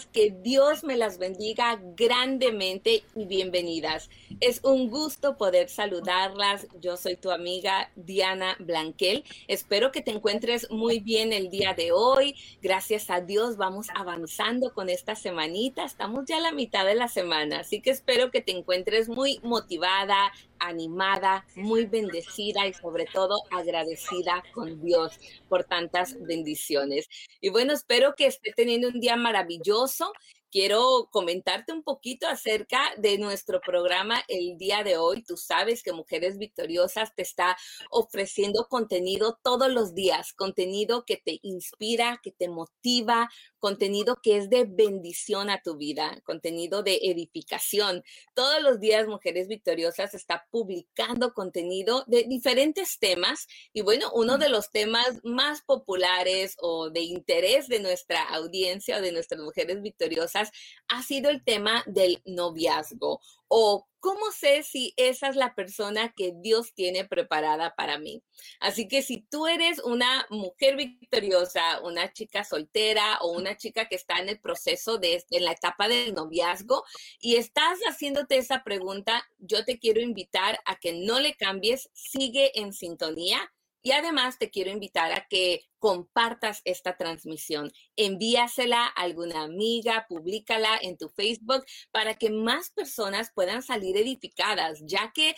[0.00, 4.08] que Dios me las bendiga grandemente y bienvenidas.
[4.40, 6.66] Es un gusto poder saludarlas.
[6.80, 9.22] Yo soy tu amiga Diana Blanquel.
[9.48, 12.34] Espero que te encuentres muy bien el día de hoy.
[12.62, 15.84] Gracias a Dios vamos avanzando con esta semanita.
[15.84, 19.40] Estamos ya a la mitad de la semana, así que espero que te encuentres muy
[19.42, 20.32] motivada,
[20.62, 27.08] animada, muy bendecida y sobre todo agradecida con Dios por tantas bendiciones.
[27.40, 30.12] Y bueno, espero que esté teniendo un día maravilloso
[30.52, 35.22] quiero comentarte un poquito acerca de nuestro programa el día de hoy.
[35.22, 37.56] Tú sabes que Mujeres Victoriosas te está
[37.90, 44.50] ofreciendo contenido todos los días, contenido que te inspira, que te motiva, contenido que es
[44.50, 48.04] de bendición a tu vida, contenido de edificación.
[48.34, 54.50] Todos los días Mujeres Victoriosas está publicando contenido de diferentes temas y bueno, uno de
[54.50, 60.41] los temas más populares o de interés de nuestra audiencia o de nuestras mujeres victoriosas
[60.88, 66.32] ha sido el tema del noviazgo o cómo sé si esa es la persona que
[66.34, 68.24] Dios tiene preparada para mí.
[68.58, 73.94] Así que si tú eres una mujer victoriosa, una chica soltera o una chica que
[73.94, 76.82] está en el proceso de en la etapa del noviazgo
[77.20, 82.58] y estás haciéndote esa pregunta, yo te quiero invitar a que no le cambies, sigue
[82.58, 83.52] en sintonía
[83.82, 87.72] y además te quiero invitar a que compartas esta transmisión.
[87.96, 94.80] Envíasela a alguna amiga, públicala en tu Facebook para que más personas puedan salir edificadas,
[94.84, 95.34] ya que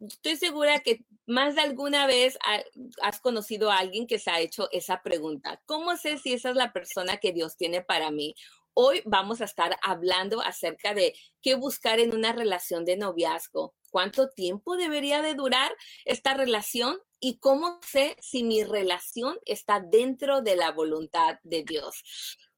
[0.00, 2.38] estoy segura que más de alguna vez
[3.02, 5.60] has conocido a alguien que se ha hecho esa pregunta.
[5.66, 8.34] ¿Cómo sé si esa es la persona que Dios tiene para mí?
[8.80, 11.12] Hoy vamos a estar hablando acerca de
[11.42, 13.74] qué buscar en una relación de noviazgo.
[13.90, 15.72] ¿Cuánto tiempo debería de durar
[16.04, 16.96] esta relación?
[17.18, 22.04] ¿Y cómo sé si mi relación está dentro de la voluntad de Dios?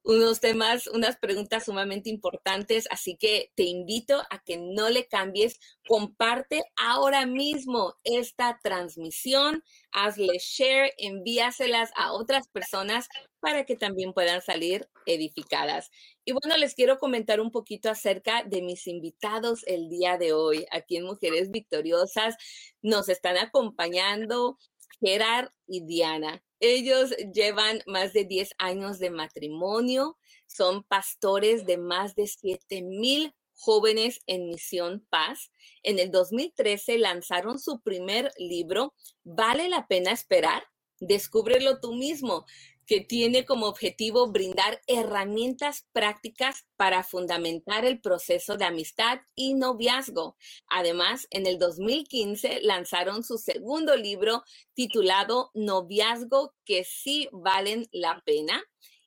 [0.03, 5.59] Unos temas, unas preguntas sumamente importantes, así que te invito a que no le cambies,
[5.87, 9.63] comparte ahora mismo esta transmisión,
[9.93, 13.09] hazle share, envíaselas a otras personas
[13.41, 15.91] para que también puedan salir edificadas.
[16.25, 20.67] Y bueno, les quiero comentar un poquito acerca de mis invitados el día de hoy.
[20.71, 22.37] Aquí en Mujeres Victoriosas
[22.83, 24.59] nos están acompañando
[25.01, 26.43] Gerard y Diana.
[26.61, 33.35] Ellos llevan más de 10 años de matrimonio, son pastores de más de 7 mil
[33.55, 35.51] jóvenes en Misión Paz.
[35.83, 40.65] En el 2013 lanzaron su primer libro, ¿Vale la pena esperar?
[40.99, 42.45] Descúbrelo tú mismo
[42.91, 50.37] que tiene como objetivo brindar herramientas prácticas para fundamentar el proceso de amistad y noviazgo.
[50.67, 54.43] Además, en el 2015 lanzaron su segundo libro
[54.75, 58.61] titulado Noviazgo que sí valen la pena.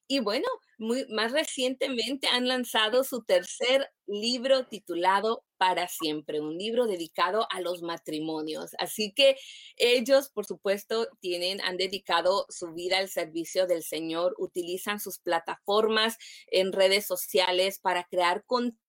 [0.07, 0.47] Y bueno,
[0.83, 7.61] muy, más recientemente han lanzado su tercer libro titulado Para siempre, un libro dedicado a
[7.61, 8.71] los matrimonios.
[8.77, 9.37] Así que
[9.77, 16.17] ellos, por supuesto, tienen, han dedicado su vida al servicio del Señor, utilizan sus plataformas
[16.47, 18.82] en redes sociales para crear contenido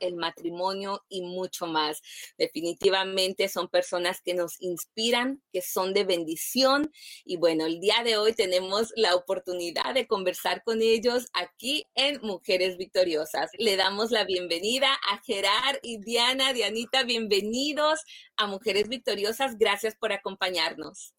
[0.00, 2.02] el matrimonio y mucho más.
[2.38, 6.92] Definitivamente son personas que nos inspiran, que son de bendición.
[7.24, 12.20] Y bueno, el día de hoy tenemos la oportunidad de conversar con ellos aquí en
[12.22, 13.50] Mujeres Victoriosas.
[13.58, 16.52] Le damos la bienvenida a Gerard y Diana.
[16.52, 18.00] Dianita, bienvenidos
[18.36, 19.58] a Mujeres Victoriosas.
[19.58, 21.14] Gracias por acompañarnos.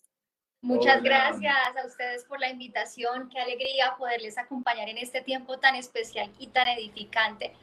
[0.64, 3.30] Muchas gracias a ustedes por la invitación.
[3.30, 7.54] Qué alegría poderles acompañar en este tiempo tan especial y tan edificante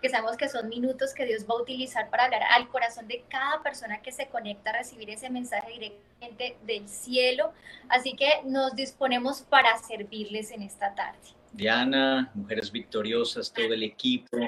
[0.00, 3.24] que sabemos que son minutos que Dios va a utilizar para hablar al corazón de
[3.28, 7.52] cada persona que se conecta a recibir ese mensaje directamente del cielo.
[7.88, 11.18] Así que nos disponemos para servirles en esta tarde.
[11.52, 14.38] Diana, Mujeres Victoriosas, todo el equipo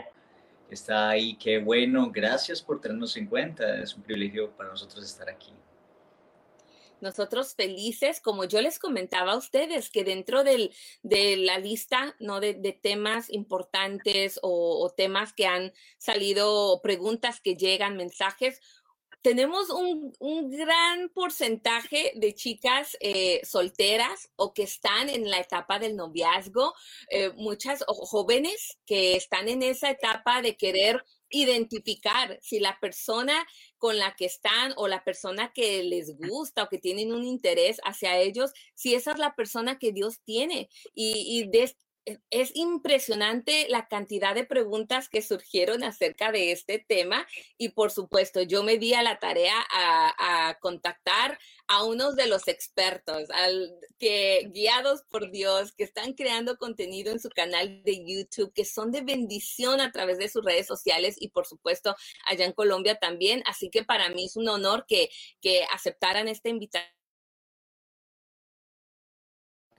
[0.70, 1.34] está ahí.
[1.34, 3.78] Qué bueno, gracias por tenernos en cuenta.
[3.80, 5.52] Es un privilegio para nosotros estar aquí
[7.02, 12.40] nosotros felices, como yo les comentaba a ustedes, que dentro del, de la lista ¿no?
[12.40, 18.60] de, temas importantes o, temas que han salido, preguntas que llegan, mensajes,
[19.22, 25.96] tenemos un, gran porcentaje de chicas eh, solteras o que están en la etapa del
[25.96, 26.74] noviazgo,
[27.10, 33.46] eh, muchas jóvenes que están en esa etapa de querer identificar si la persona
[33.80, 37.80] con la que están o la persona que les gusta o que tienen un interés
[37.82, 40.68] hacia ellos, si esa es la persona que Dios tiene.
[40.94, 47.26] Y, e, es impresionante la cantidad de preguntas que surgieron acerca de este tema
[47.58, 51.38] y por supuesto yo me di a la tarea a, contactar
[51.68, 57.20] a unos de los expertos al, que guiados por Dios que están creando contenido en
[57.20, 61.28] su canal de YouTube que son de bendición a través de sus redes sociales y
[61.28, 61.94] por supuesto
[62.26, 63.42] allá en Colombia también.
[63.46, 65.10] Así que para mí es un honor que,
[65.40, 66.99] que aceptaran esta invitación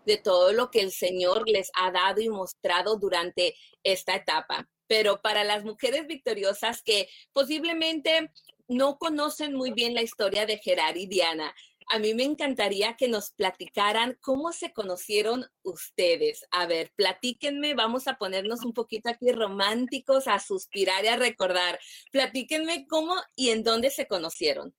[0.05, 4.67] de todo lo que el Señor les ha dado y mostrado durante esta etapa.
[4.87, 8.31] Pero para las mujeres victoriosas que posiblemente
[8.67, 11.53] no conocen muy bien la historia de Gerard y Diana,
[11.93, 16.45] a mí me encantaría que nos platicaran cómo se conocieron ustedes.
[16.51, 21.79] A ver, platíquenme, vamos a ponernos un poquito aquí románticos, a suspirar y a recordar.
[22.11, 24.73] Platíquenme cómo y en dónde se conocieron.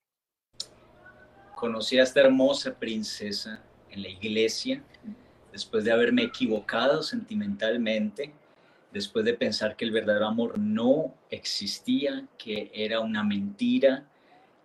[1.55, 4.83] Conocí a esta hermosa princesa en la iglesia,
[5.53, 8.33] después de haberme equivocado sentimentalmente,
[8.93, 14.07] después de pensar que el verdadero amor no existía, que era una mentira,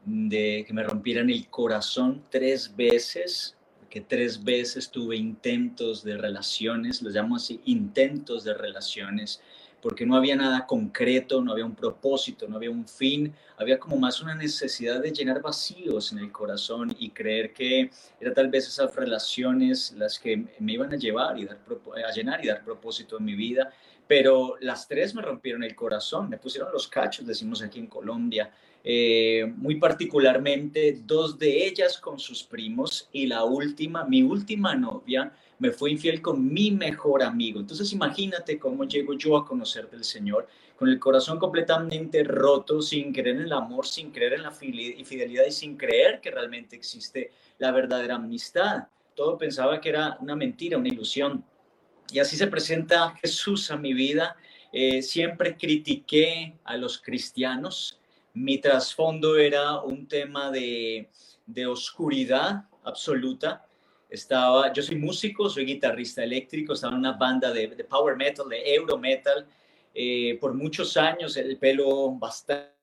[0.05, 3.57] de que me rompieran el corazón tres veces,
[3.89, 9.41] que tres veces tuve intentos de relaciones, los llamo así, intentos de relaciones,
[9.87, 13.95] porque no había nada concreto, no había un propósito, no había un fin, había como
[13.95, 17.89] más una necesidad de llenar vacíos en el corazón y creer que
[18.19, 21.59] era tal vez esas relaciones las que me iban a llevar y dar,
[22.05, 23.71] a llenar y dar propósito en mi vida,
[24.05, 28.51] pero las tres me rompieron el corazón, me pusieron los cachos, decimos aquí en Colombia,
[28.83, 35.31] eh, muy particularmente dos de ellas con sus primos y la última, mi última novia,
[35.59, 37.59] me fue infiel con mi mejor amigo.
[37.59, 43.11] Entonces imagínate cómo llego yo a conocer del Señor con el corazón completamente roto, sin
[43.11, 47.31] creer en el amor, sin creer en la fidelidad y sin creer que realmente existe
[47.57, 48.87] la verdadera amistad.
[49.15, 51.43] Todo pensaba que era una mentira, una ilusión.
[52.11, 54.37] Y así se presenta Jesús a mi vida.
[54.71, 57.99] Eh, siempre critiqué a los cristianos.
[58.35, 61.09] Mi trasfondo era un tema de,
[61.47, 63.66] de oscuridad absoluta
[64.09, 68.75] estaba, yo soy músico, soy guitarrista eléctrico, estaba en una banda de, power metal, de
[68.75, 69.47] euro metal,
[69.93, 72.73] eh, por muchos años, el pelo bastante,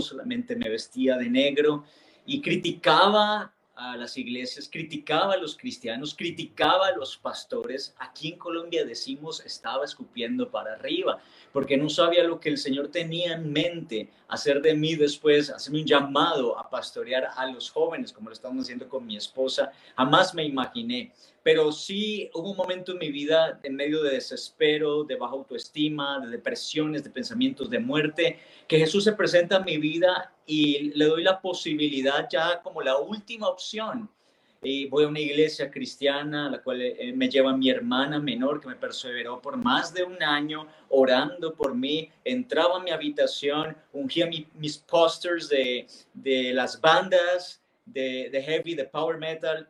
[0.00, 1.84] solamente me vestía de negro
[2.26, 7.94] y criticaba a las iglesias, criticaba a los cristianos, criticaba a los pastores.
[7.98, 11.18] Aquí en Colombia decimos estaba escupiendo para arriba,
[11.50, 15.80] porque no sabía lo que el Señor tenía en mente, hacer de mí después, hacerme
[15.80, 19.72] un llamado a pastorear a los jóvenes, como lo estamos haciendo con mi esposa.
[19.96, 21.12] Jamás me imaginé
[21.42, 26.20] pero sí hubo un momento en mi vida en medio de desespero, de baja autoestima,
[26.20, 28.38] de depresiones, de pensamientos de muerte,
[28.68, 32.98] que Jesús se presenta en mi vida y le doy la posibilidad ya como la
[32.98, 34.08] última opción.
[34.62, 38.68] Y voy a una iglesia cristiana, la cual eh, me lleva mi hermana menor, que
[38.68, 42.10] me perseveró por más de un año orando por mí.
[42.24, 48.84] Entraba a mi habitación, ungía mis posters de, de las bandas de, de heavy, de
[48.84, 49.66] power metal,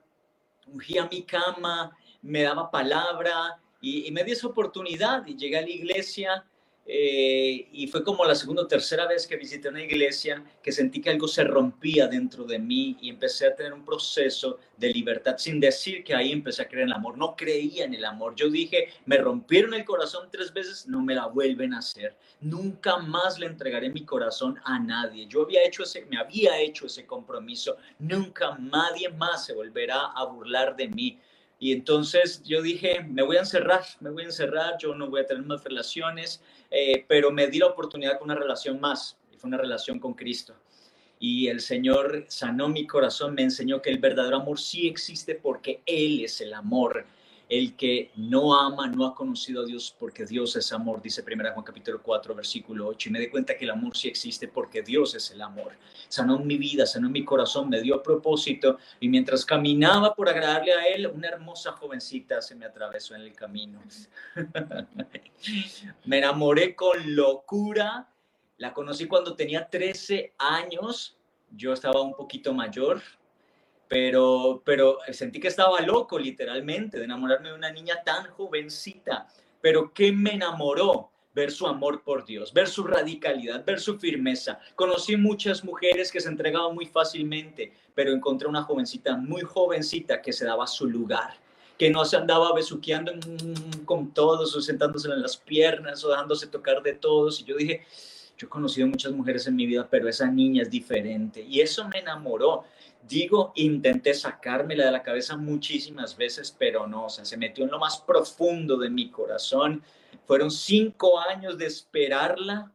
[0.72, 5.70] ungía mi cama, me daba palabra y, me dio esa oportunidad y llegué a la
[5.70, 6.44] iglesia
[6.92, 11.00] eh, y fue como la segunda o tercera vez que visité una iglesia que sentí
[11.00, 15.36] que algo se rompía dentro de mí y empecé a tener un proceso de libertad
[15.38, 17.16] sin decir que ahí empecé a creer en el amor.
[17.16, 18.34] No creía en el amor.
[18.34, 22.16] Yo dije, me rompieron el corazón tres veces, no me la vuelven a hacer.
[22.40, 25.28] Nunca más le entregaré mi corazón a nadie.
[25.28, 27.76] Yo había hecho ese, me había hecho ese compromiso.
[28.00, 31.20] Nunca nadie más se volverá a burlar de mí.
[31.62, 35.20] Y entonces yo dije, me voy a encerrar, me voy a encerrar, yo no voy
[35.20, 39.36] a tener más relaciones, eh, pero me di la oportunidad con una relación más, y
[39.36, 40.56] fue una relación con Cristo.
[41.18, 45.82] Y el Señor sanó mi corazón, me enseñó que el verdadero amor sí existe porque
[45.84, 47.04] Él es el amor
[47.50, 51.52] el que no ama no ha conocido a Dios porque Dios es amor, dice 1
[51.52, 53.08] Juan capítulo 4, versículo 8.
[53.08, 55.72] Y me di cuenta que el amor sí existe porque Dios es el amor.
[56.08, 58.78] Sanó mi vida, sanó mi corazón, me dio propósito.
[59.00, 63.34] Y mientras caminaba por agradarle a Él, una hermosa jovencita se me atravesó en el
[63.34, 63.82] camino.
[66.04, 68.08] me enamoré con locura.
[68.58, 71.16] La conocí cuando tenía 13 años.
[71.50, 73.02] Yo estaba un poquito mayor,
[73.90, 79.26] pero, pero sentí que estaba loco literalmente de enamorarme de una niña tan jovencita.
[79.60, 81.10] Pero ¿qué me enamoró?
[81.34, 84.60] Ver su amor por Dios, ver su radicalidad, ver su firmeza.
[84.76, 90.32] Conocí muchas mujeres que se entregaban muy fácilmente, pero encontré una jovencita muy jovencita que
[90.32, 91.34] se daba su lugar,
[91.76, 93.12] que no se andaba besuqueando
[93.84, 97.40] con todos o sentándose en las piernas o dejándose tocar de todos.
[97.40, 97.84] Y yo dije,
[98.38, 101.88] Yo he conocido muchas mujeres en mi vida, pero esa niña es diferente y eso
[101.88, 102.64] me enamoró.
[103.08, 107.70] Digo, intenté sacármela de la cabeza muchísimas veces, pero no, o sea, se metió en
[107.70, 109.82] lo más profundo de mi corazón.
[110.26, 112.72] Fueron cinco años de esperarla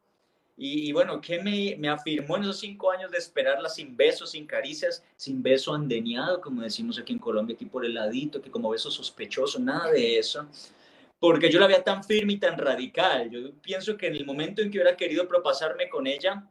[0.57, 4.45] y, bueno, ¿qué me, me, afirmó en esos cinco años de esperarla sin besos, sin
[4.45, 8.69] caricias, sin beso andeniado, como decimos aquí en Colombia, aquí por el ladito, que como
[8.69, 10.47] beso sospechoso, nada de eso?
[11.19, 13.29] Porque yo la veía tan firme y tan radical.
[13.29, 16.47] Yo pienso que en el momento en que hubiera querido propasarme con ella,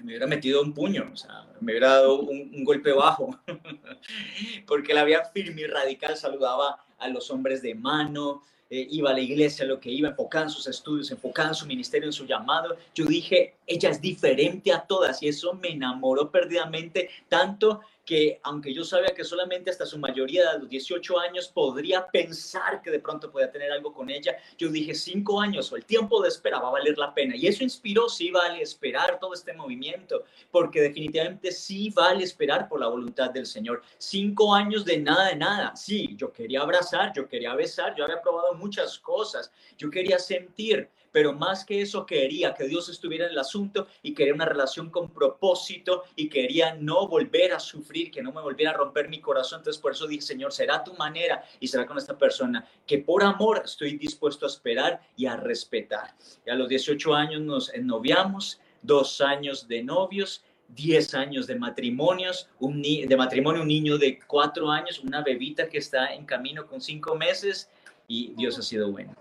[0.00, 3.38] me hubiera metido un puño, o sea, me hubiera dado un, golpe bajo,
[4.66, 9.12] porque la veía firme y radical, saludaba a los hombres de mano, eh, iba a
[9.12, 12.26] la iglesia, lo que iba, enfocada en sus estudios, enfocada en su ministerio, en su
[12.26, 12.76] llamado.
[12.94, 18.72] Yo dije, ella es diferente a todas y eso me enamoró perdidamente tanto que aunque
[18.72, 23.00] yo sabía que solamente hasta su mayoría de los 18 años podría pensar que de
[23.00, 26.60] pronto podía tener algo con ella, yo dije cinco años o el tiempo de espera
[26.60, 27.34] va a valer la pena.
[27.34, 32.80] Y eso inspiró, sí vale esperar todo este movimiento, porque definitivamente sí vale esperar por
[32.80, 33.82] la voluntad del Señor.
[33.98, 35.74] Cinco años de nada de nada.
[35.74, 40.90] Sí, yo quería abrazar, yo quería besar, yo había probado muchas cosas, yo quería sentir,
[41.14, 44.90] pero más que eso quería que Dios estuviera en el asunto y quería una relación
[44.90, 49.20] con propósito y quería no volver a sufrir, que no me volviera a romper mi
[49.20, 49.60] corazón.
[49.60, 53.22] Entonces por eso dije, Señor, será tu manera y será con esta persona que por
[53.22, 56.16] amor estoy dispuesto a esperar y a respetar.
[56.44, 60.42] Y a los 18 años nos ennoviamos, dos años de novios.
[60.66, 66.14] 10 años de matrimonios, de matrimonio, un niño de cuatro años, una bebita que está
[66.14, 67.70] en camino con cinco meses
[68.08, 69.14] y Dios ha sido bueno.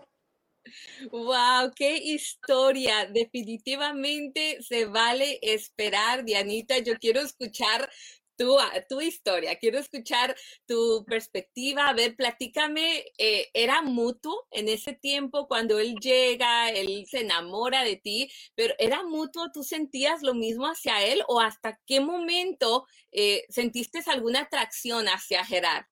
[1.12, 3.06] Wow, qué historia.
[3.08, 6.80] Definitivamente se vale esperar, Dianita.
[6.80, 7.90] Yo quiero escuchar
[8.36, 11.88] tu, ah, tu historia, quiero escuchar tu perspectiva.
[11.88, 17.84] A ver, platícame, eh, ¿era mutuo en ese tiempo cuando él llega, él se enamora
[17.84, 19.52] de ti, pero ¿era mutuo?
[19.54, 25.46] ¿Tú sentías lo mismo hacia él o hasta qué momento eh, sentiste alguna atracción hacia
[25.46, 25.86] Gerard?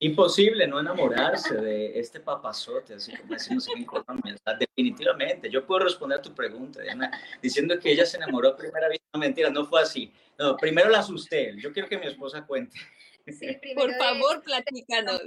[0.00, 4.36] Imposible no enamorarse de este papazote, así como decimos en Colombia.
[4.58, 6.80] definitivamente, yo puedo responder a tu pregunta,
[7.40, 9.06] diciendo que ella se enamoró a primera vista.
[9.14, 10.12] No, mentira, no fue así.
[10.38, 11.54] No, primero la asusté.
[11.58, 12.78] Yo quiero que mi esposa cuente.
[13.76, 15.20] Por favor, platícanos.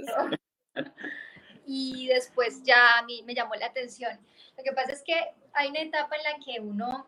[1.70, 4.18] Y después ya a mí me llamó la atención.
[4.56, 5.14] Lo que pasa es que
[5.52, 7.06] hay una etapa en la que uno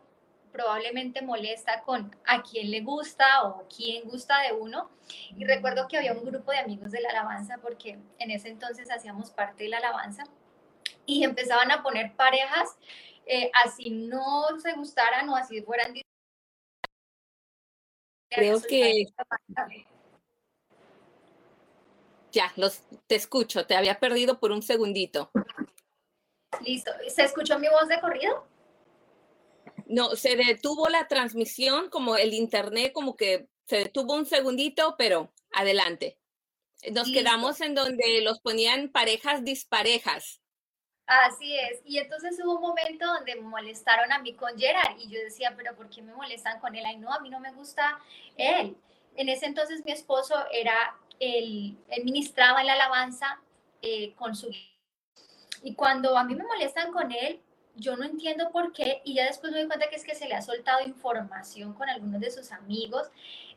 [0.51, 4.89] probablemente molesta con a quién le gusta o quién gusta de uno.
[5.37, 8.91] Y recuerdo que había un grupo de amigos de la alabanza, porque en ese entonces
[8.91, 10.23] hacíamos parte de la alabanza,
[11.05, 12.77] y empezaban a poner parejas,
[13.25, 15.93] eh, así no se gustaran o así fueran.
[18.29, 19.05] Creo que...
[22.31, 25.31] Ya, los, te escucho, te había perdido por un segundito.
[26.61, 28.45] Listo, ¿se escuchó mi voz de corrido?
[29.91, 35.33] No, se detuvo la transmisión, como el internet, como que se detuvo un segundito, pero
[35.51, 36.17] adelante.
[36.91, 40.41] Nos quedamos en donde los ponían parejas disparejas.
[41.05, 41.81] Así es.
[41.83, 45.53] Y entonces hubo un momento donde me molestaron a mí con Gerard y yo decía,
[45.57, 46.85] pero ¿por qué me molestan con él?
[46.85, 47.99] Ay, no, a mí no me gusta
[48.37, 48.77] él.
[49.15, 53.41] En ese entonces mi esposo era el, él ministraba en la alabanza
[53.81, 54.49] eh, con su...
[55.63, 57.41] Y cuando a mí me molestan con él,
[57.75, 60.27] yo no entiendo por qué, y ya después me doy cuenta que es que se
[60.27, 63.09] le ha soltado información con algunos de sus amigos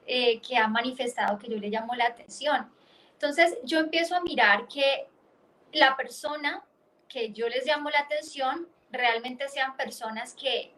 [0.06, 2.70] eh, que ha manifestado que yo le llamo la atención.
[3.12, 5.08] Entonces yo empiezo a mirar que
[5.72, 6.62] la persona
[7.08, 10.73] que yo les llamo la atención realmente sean personas que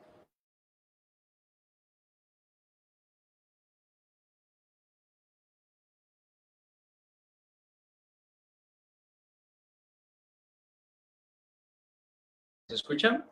[12.69, 13.25] ¿Se escuchan?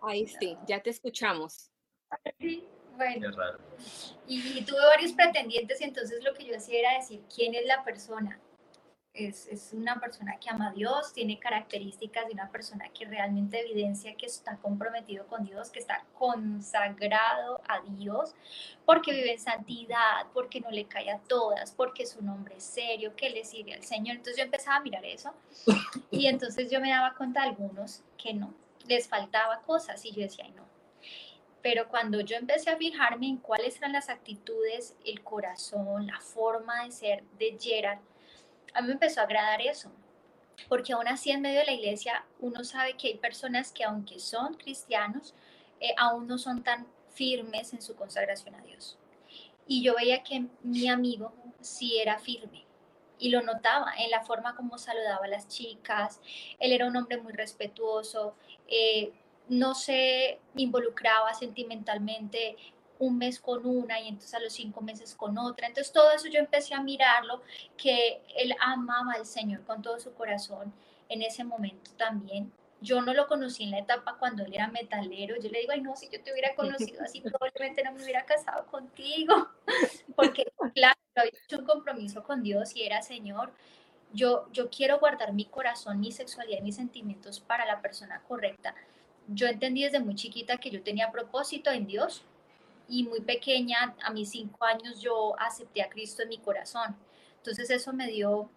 [0.00, 1.70] Ahí sí, ya te escuchamos.
[2.38, 2.64] Sí,
[2.96, 3.32] bueno.
[4.28, 7.82] Y, tuve varios pretendientes y entonces lo que yo hacía era decir quién es la
[7.82, 8.40] persona.
[9.14, 13.60] Es, es, una persona que ama a Dios, tiene características de una persona que realmente
[13.60, 18.34] evidencia que está comprometido con Dios, que está consagrado a Dios,
[18.84, 23.14] porque vive en santidad, porque no le cae a todas, porque es un hombre serio,
[23.14, 24.16] que le sirve al Señor.
[24.16, 25.32] Entonces yo empezaba a mirar eso
[26.10, 28.52] y entonces yo me daba cuenta de algunos que no,
[28.88, 30.64] les faltaba cosas y yo decía, ay no.
[31.62, 36.84] Pero cuando yo empecé a fijarme en cuáles eran las actitudes, el corazón, la forma
[36.84, 38.00] de ser de Gerard,
[38.74, 39.90] a mí me empezó a agradar eso,
[40.68, 44.18] porque aún así en medio de la iglesia uno sabe que hay personas que aunque
[44.18, 45.34] son cristianos,
[45.80, 48.98] eh, aún no son tan firmes en su consagración a Dios.
[49.66, 52.64] Y yo veía que mi amigo sí era firme
[53.18, 56.20] y lo notaba en la forma como saludaba a las chicas.
[56.58, 58.34] Él era un hombre muy respetuoso,
[58.68, 59.12] eh,
[59.48, 62.56] no se involucraba sentimentalmente
[62.98, 65.66] un mes con una y entonces a los cinco meses con otra.
[65.66, 67.42] Entonces todo eso yo empecé a mirarlo,
[67.76, 70.72] que él amaba al Señor con todo su corazón
[71.08, 72.52] en ese momento también.
[72.80, 75.36] Yo no lo conocí en la etapa cuando él era metalero.
[75.36, 78.24] Yo le digo, ay, no, si yo te hubiera conocido así, probablemente no me hubiera
[78.24, 79.48] casado contigo.
[80.16, 83.52] Porque, claro, había hecho un compromiso con Dios y era, Señor,
[84.12, 88.74] yo, yo quiero guardar mi corazón, mi sexualidad, mis sentimientos para la persona correcta.
[89.28, 92.22] Yo entendí desde muy chiquita que yo tenía propósito en Dios
[92.88, 96.96] y muy pequeña, a mis cinco años, yo acepté a Cristo en mi corazón.
[97.36, 98.50] Entonces eso me dio,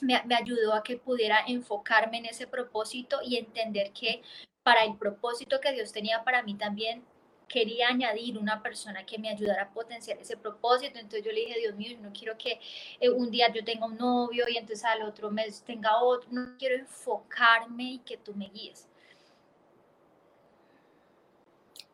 [0.00, 4.22] me, me ayudó a que pudiera enfocarme en ese propósito y entender que
[4.62, 7.04] para el propósito que Dios tenía para mí también
[7.48, 10.98] quería añadir una persona que me ayudara a potenciar ese propósito.
[10.98, 12.58] Entonces yo le dije, Dios mío, yo no quiero que
[12.98, 16.30] eh, un día yo tenga un novio y entonces al otro mes tenga otro.
[16.32, 18.88] No quiero enfocarme y que tú me guíes.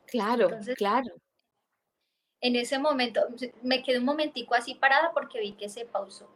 [0.07, 1.13] Claro, claro
[2.41, 3.23] en ese momento,
[3.63, 6.29] me quedé un momentico así parada porque vi que se pausó.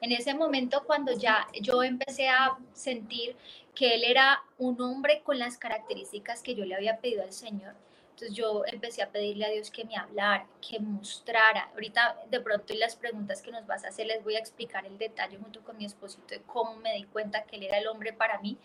[0.00, 3.36] En ese momento, cuando ya yo empecé a sentir
[3.74, 7.74] que él era un hombre con las características que yo le había pedido al Señor,
[8.10, 11.70] entonces yo empecé a pedirle a Dios que me hablara, que mostrara.
[11.72, 14.84] Ahorita de pronto en las preguntas que nos vas a hacer les voy a explicar
[14.86, 17.86] el detalle junto con mi esposito de cómo me di cuenta que él era el
[17.86, 18.58] hombre para mí.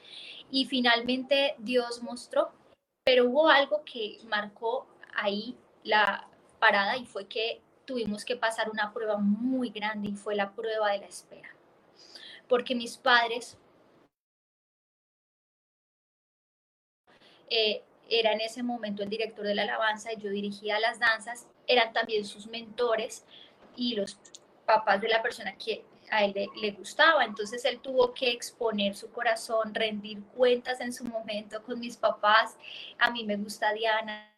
[0.49, 2.51] Y finalmente Dios mostró,
[3.03, 6.27] pero hubo algo que marcó ahí la,
[6.97, 10.99] y fue que tuvimos que pasar una prueba muy grande y fue la prueba de
[10.99, 11.49] la espera.
[12.47, 13.57] Porque mis padres
[17.49, 21.91] eh, era en ese momento el director de la alabanza yo dirigía las danzas, eran
[21.93, 23.25] también sus mentores
[23.75, 24.17] y los
[24.65, 27.25] papás de la persona que a él le, le, gustaba.
[27.25, 32.55] Entonces él tuvo que exponer su corazón, rendir cuentas en su momento con mis papás.
[32.99, 34.32] A mí me gusta Diana,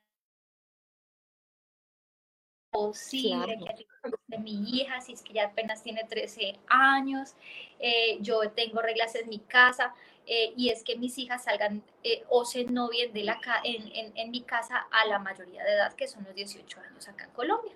[2.75, 3.87] posible que
[4.27, 7.33] de mi hija, si es que ya apenas tiene 13 años,
[7.79, 12.23] eh, yo tengo reglas en mi casa eh, y es que mis hijas salgan eh,
[12.29, 15.93] o se novien de la, en, en, en, mi casa a la mayoría de edad,
[15.93, 17.73] que son los 18 años acá en Colombia.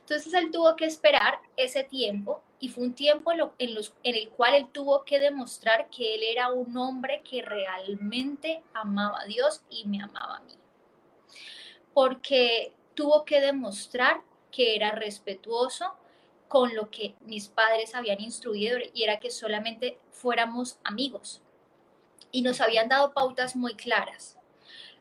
[0.00, 4.14] Entonces él tuvo que esperar ese tiempo y fue un tiempo en, en, los, en
[4.16, 9.26] el cual él tuvo que demostrar que él era un hombre que realmente amaba a
[9.26, 10.54] Dios y me amaba a mí.
[11.92, 15.94] Porque tuvo que demostrar que era respetuoso
[16.48, 21.42] con lo que mis padres habían instruido y era que solamente fuéramos amigos.
[22.32, 24.38] Y nos habían dado pautas muy claras.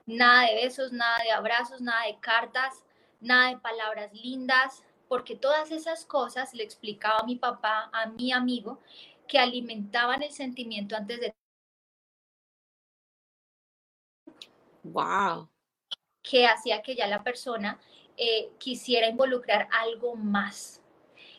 [0.05, 2.83] Nada de besos, nada de abrazos, nada de cartas,
[3.21, 8.31] nada de palabras lindas, porque todas esas cosas le explicaba a mi papá, a mi
[8.31, 8.79] amigo,
[9.27, 11.35] que alimentaban el sentimiento antes de...
[14.83, 15.54] Wow
[16.29, 17.79] que hacía que ya la persona
[18.17, 20.81] eh, quisiera involucrar algo más,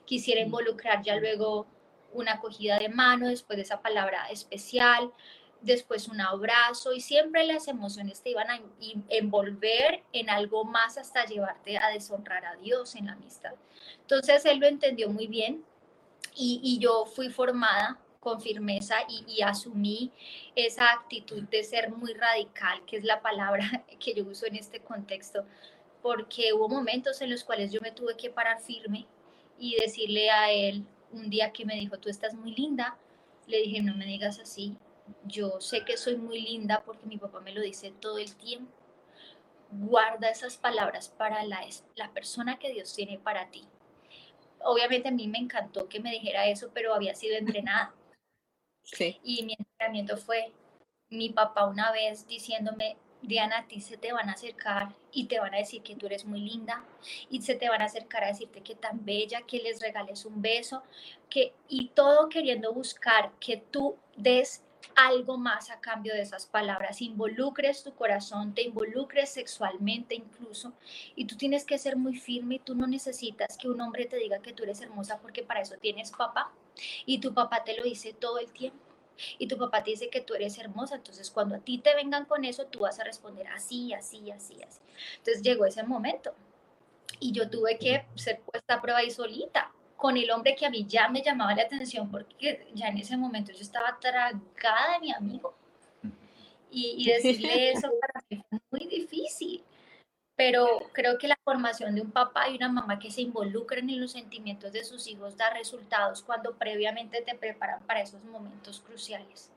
[0.04, 1.66] quisiera involucrar ya luego
[2.12, 5.12] una acogida de mano, después de esa palabra especial,
[5.60, 8.60] después un abrazo y siempre las emociones te iban a
[9.08, 13.54] envolver en algo más hasta llevarte a deshonrar a Dios en la amistad.
[14.00, 15.64] Entonces él lo entendió muy bien
[16.34, 20.10] y, y yo fui formada con firmeza y, asumí
[20.56, 24.80] esa actitud de ser muy radical, que es la palabra que yo uso en este
[24.80, 25.44] contexto,
[26.02, 29.06] porque hubo momentos en los cuales yo me tuve que parar firme
[29.60, 32.98] y decirle a él un día que me dijo, tú estás muy linda,
[33.46, 34.76] le dije, no me digas así,
[35.24, 38.72] yo sé que soy muy linda porque mi papá me lo dice todo el tiempo.
[39.70, 41.60] Guarda esas palabras para la,
[41.94, 43.68] la persona que Dios tiene para ti.
[44.64, 47.94] Obviamente a mí me encantó que me dijera eso, pero había sido entrenada.
[49.22, 50.52] Y mi entrenamiento fue
[51.10, 55.40] mi papá una vez diciéndome, Diana, a ti se te van a acercar y te
[55.40, 56.84] van a decir que tú eres muy linda
[57.30, 60.42] y se te van a acercar a decirte que tan bella, que les regales un
[60.42, 60.82] beso,
[61.28, 64.62] que y todo queriendo buscar que tú des
[64.94, 70.72] algo más a cambio de esas palabras, involucres tu corazón, te involucres sexualmente incluso,
[71.14, 74.16] y tú tienes que ser muy firme y tú no necesitas que un hombre te
[74.16, 76.50] diga que tú eres hermosa porque para eso tienes papá
[77.04, 78.78] y tu papá te lo dice todo el tiempo.
[79.38, 82.26] Y tu papá te dice que tú eres hermosa, entonces cuando a ti te vengan
[82.26, 84.80] con eso, tú vas a responder así, así, así, así.
[85.16, 86.34] Entonces llegó ese momento
[87.18, 90.70] y yo tuve que ser puesta a prueba y solita con el hombre que a
[90.70, 95.00] mí ya me llamaba la atención porque ya en ese momento yo estaba tragada de
[95.00, 95.54] mi amigo.
[96.70, 99.64] Y, y decirle eso para mí fue muy difícil.
[100.36, 104.02] Pero creo que la formación de un papá y una mamá que se involucren en
[104.02, 109.50] los sentimientos de sus hijos da resultados cuando previamente te preparan para esos momentos cruciales,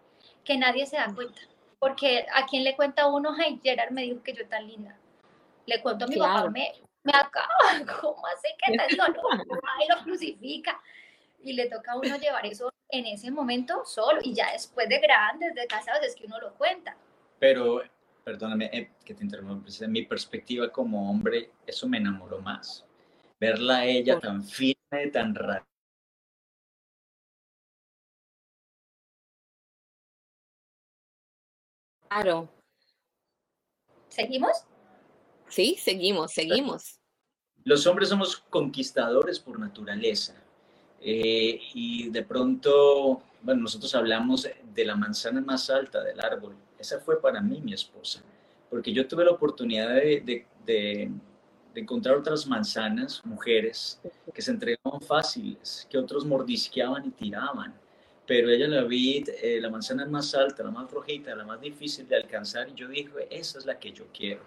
[0.45, 1.41] que nadie se da cuenta.
[1.79, 4.97] porque a quién le cuenta uno, ay, Gerard me dijo que yo tan linda.
[5.65, 6.71] Le cuento a mi papá, me,
[7.11, 7.47] me acaba,
[8.01, 9.03] ¿cómo así que te digo?
[9.07, 9.29] No,
[9.77, 10.79] ay, lo crucifica.
[11.41, 14.99] Y le toca a uno llevar eso en ese momento solo, y ya después de
[14.99, 16.97] grandes, de casados, es que uno lo cuenta.
[17.39, 17.81] Pero,
[18.23, 22.85] perdóname eh, que te interrumpa, en mi perspectiva como hombre, eso me enamoró más.
[23.39, 25.65] Verla a ella tan firme, tan rara
[32.09, 32.49] Claro.
[34.09, 34.65] ¿Seguimos?
[35.47, 36.98] Sí, seguimos, seguimos.
[37.69, 40.33] Los hombres somos conquistadores por naturaleza.
[40.99, 46.55] Eh, y de pronto, bueno, nosotros hablamos de la manzana más alta del árbol.
[46.79, 48.23] Esa fue para mí mi esposa,
[48.71, 51.11] porque yo tuve la oportunidad de, de
[51.75, 54.01] encontrar otras manzanas, mujeres,
[54.33, 57.75] que se entregaban fáciles, que otros mordisqueaban y tiraban
[58.29, 62.07] pero ella la vi, eh, la manzana más alta, la más rojita, la más difícil
[62.07, 64.41] de alcanzar, y yo dije, esa es la que yo quiero.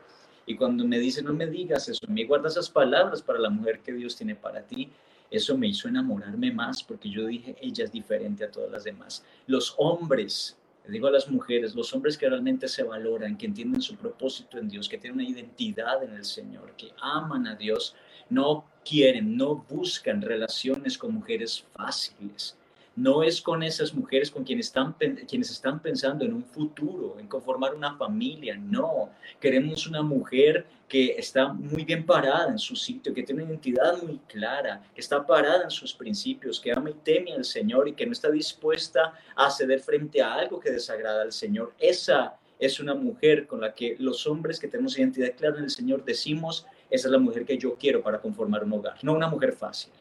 [0.47, 3.81] Y cuando me dice, no me digas eso, me guarda esas palabras para la mujer
[3.81, 4.91] que Dios tiene para ti,
[5.31, 9.25] eso me hizo enamorarme más, porque yo dije, ella es diferente a todas las demás.
[9.47, 13.97] Los hombres, digo a las mujeres, los hombres que realmente se valoran, que entienden su
[13.97, 17.95] propósito en Dios, que tienen una identidad en el Señor, que aman a Dios,
[18.29, 22.59] no quieren, no buscan relaciones con mujeres fáciles
[22.97, 24.95] no es con esas mujeres con quienes están,
[25.29, 29.11] quienes están pensando en un futuro, en conformar una familia, no.
[29.41, 34.03] Queremos una mujer que está muy bien parada en su sitio, que tiene una identidad
[34.03, 37.95] muy clara, que está parada en sus principios, que ama y teme al Señor y
[37.95, 41.73] que no está dispuesta a ceder frente a algo que desagrada al Señor.
[41.79, 45.71] Esa es una mujer con la que los hombres que tenemos identidad clara en el
[45.71, 49.29] Señor decimos, esa es la mujer que yo quiero para conformar un hogar, no una
[49.29, 49.93] mujer fácil.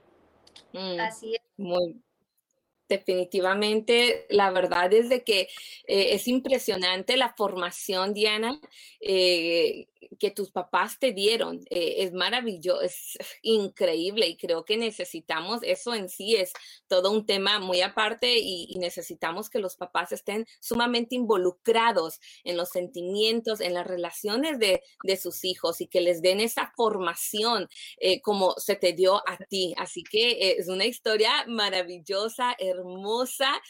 [0.74, 1.42] Mm, Así es.
[1.58, 2.02] Muy,
[2.92, 5.42] definitivamente, la verdad es de que
[5.88, 8.60] eh, es impresionante la formación, Diana,
[9.00, 9.88] eh,
[10.20, 11.60] que tus papás te dieron.
[11.70, 16.54] Eh, es maravilloso, es increíble y creo que necesitamos, eso en sí es
[16.88, 22.70] todo un tema muy aparte y, necesitamos que los papás estén sumamente involucrados en los
[22.70, 24.82] sentimientos, en las relaciones de,
[25.22, 29.76] sus hijos y que les den esa formación eh, como se te dio a ti.
[29.78, 33.62] Así que es una historia maravillosa, hermosa,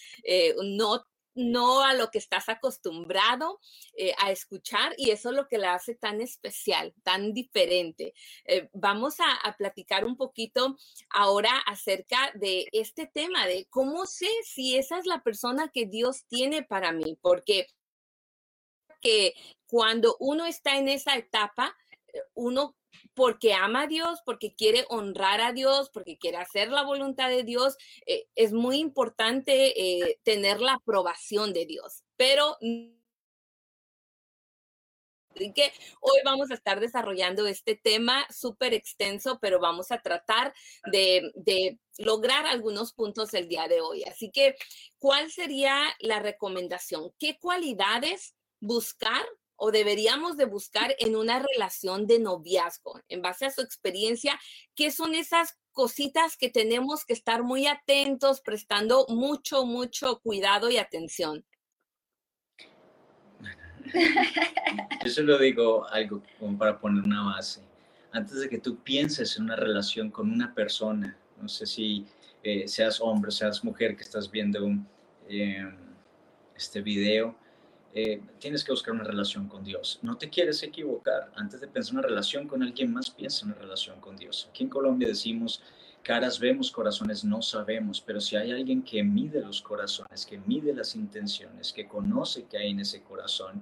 [0.63, 3.59] no no a lo que estás acostumbrado
[3.93, 8.13] eh, a escuchar y eso es lo que la hace tan especial, tan diferente.
[8.45, 10.77] Eh, vamos a, platicar un poquito
[11.09, 16.25] ahora acerca de este tema de cómo sé si esa es la persona que Dios
[16.27, 17.67] tiene para mí, porque
[19.01, 19.33] que
[19.65, 21.75] cuando uno está en esa etapa,
[22.13, 22.75] eh, uno
[23.13, 27.43] porque ama a Dios, porque quiere honrar a Dios, porque quiere hacer la voluntad de
[27.43, 32.03] Dios, eh, es muy importante eh, tener la aprobación de Dios.
[32.15, 32.57] Pero
[35.35, 35.71] Así que
[36.01, 40.53] hoy vamos a estar desarrollando este tema súper extenso, pero vamos a tratar
[40.91, 44.03] de, de, lograr algunos puntos el día de hoy.
[44.03, 44.55] Así que,
[44.97, 47.13] ¿cuál sería la recomendación?
[47.17, 49.23] ¿Qué cualidades buscar
[49.63, 54.39] o deberíamos de buscar en una relación de noviazgo, en base a su experiencia,
[54.73, 60.77] qué son esas cositas que tenemos que estar muy atentos, prestando mucho, mucho cuidado y
[60.77, 61.45] atención.
[65.05, 67.61] Yo solo digo algo como para poner una base.
[68.11, 72.07] Antes de que tú pienses en una relación con una persona, no sé si
[72.41, 74.67] eh, seas hombre, seas mujer que estás viendo
[75.29, 75.71] eh,
[76.55, 77.35] este video,
[77.93, 79.99] eh, tienes que buscar una relación con Dios.
[80.01, 81.31] No te quieres equivocar.
[81.35, 84.47] Antes de pensar una relación con alguien más, piensa en una relación con Dios.
[84.49, 85.61] Aquí en Colombia decimos,
[86.01, 90.73] caras vemos, corazones no sabemos, pero si hay alguien que mide los corazones, que mide
[90.73, 93.61] las intenciones, que conoce que hay en ese corazón,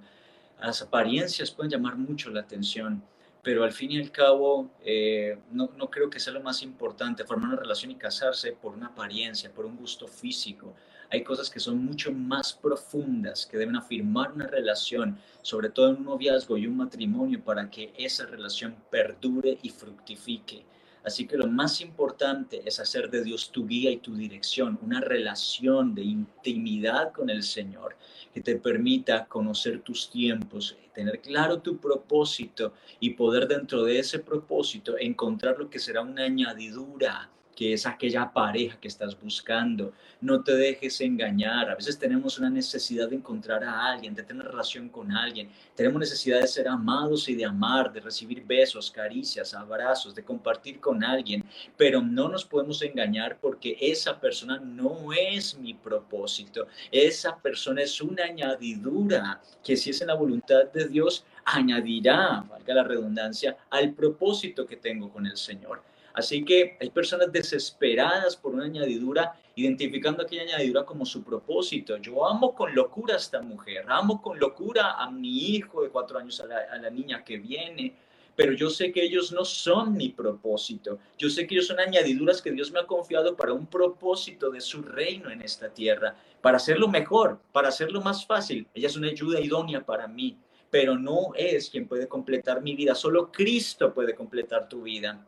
[0.62, 3.02] las apariencias pueden llamar mucho la atención
[3.42, 7.24] pero al fin y al cabo eh, no, no, creo que sea lo más importante
[7.24, 10.74] formar una relación y casarse por una apariencia, por un gusto físico.
[11.12, 15.98] Hay cosas que son mucho más profundas que deben afirmar una relación, sobre todo en
[15.98, 20.64] un noviazgo y un matrimonio, para que esa relación perdure y fructifique.
[21.04, 25.00] Así que lo más importante es hacer de Dios tu guía y tu dirección, una
[25.00, 27.96] relación de intimidad con el Señor
[28.34, 34.20] que te permita conocer tus tiempos, tener claro tu propósito y poder dentro de ese
[34.20, 39.92] propósito encontrar lo que será una añadidura que es aquella pareja que estás buscando.
[40.22, 41.70] No te dejes engañar.
[41.70, 45.50] A veces tenemos una necesidad de encontrar a alguien, de tener relación con alguien.
[45.76, 50.80] Tenemos necesidad de ser amados y de amar, de recibir besos, caricias, abrazos, de compartir
[50.80, 51.44] con alguien.
[51.76, 56.66] Pero no nos podemos engañar porque esa persona no es mi propósito.
[56.90, 62.74] Esa persona es una añadidura que si es en la voluntad de Dios, añadirá, valga
[62.74, 65.84] la redundancia, al propósito que tengo con el Señor.
[66.20, 71.96] Así que hay personas desesperadas por una añadidura, identificando aquella añadidura como su propósito.
[71.96, 76.20] Yo amo con locura a esta mujer, amo con locura a mi hijo de cuatro
[76.20, 76.46] años, a
[76.78, 77.96] la, niña que viene,
[78.36, 81.00] pero yo sé que ellos no son mi propósito.
[81.18, 84.60] Yo sé que ellos son añadiduras que Dios me ha confiado para un propósito de
[84.60, 88.68] su reino en esta tierra, para hacerlo mejor, para hacerlo más fácil.
[88.74, 90.38] Ella es una ayuda idónea para mí,
[90.70, 92.94] pero no es quien puede completar mi vida.
[92.94, 95.26] Solo Cristo puede completar tu vida.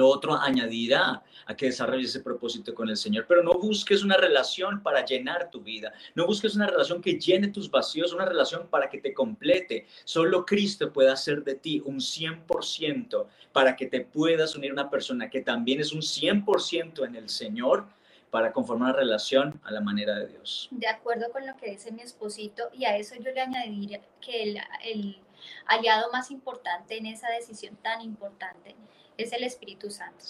[0.00, 4.16] Lo otro añadirá a que desarrolles ese propósito con el Señor, pero no busques una
[4.16, 8.66] relación para llenar tu vida, no busques una relación que llene tus vacíos, una relación
[8.68, 9.86] para que te complete.
[10.04, 14.88] Solo Cristo puede hacer de ti un 100% para que te puedas unir a una
[14.88, 17.84] persona que también es un 100% en el Señor
[18.30, 20.68] para conformar una relación a la manera de Dios.
[20.70, 24.44] De acuerdo con lo que dice mi esposito, y a eso yo le añadiría que
[24.44, 25.20] el, el
[25.66, 28.74] aliado más importante en esa decisión tan importante
[29.22, 30.24] es el Espíritu Santo.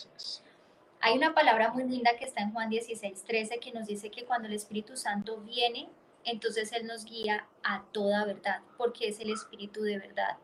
[1.00, 4.24] Hay una palabra muy linda que está en Juan 16, 13 que nos dice que
[4.24, 5.88] cuando el Espíritu Santo viene,
[6.24, 10.37] entonces Él nos guía a toda verdad, porque es el Espíritu de verdad.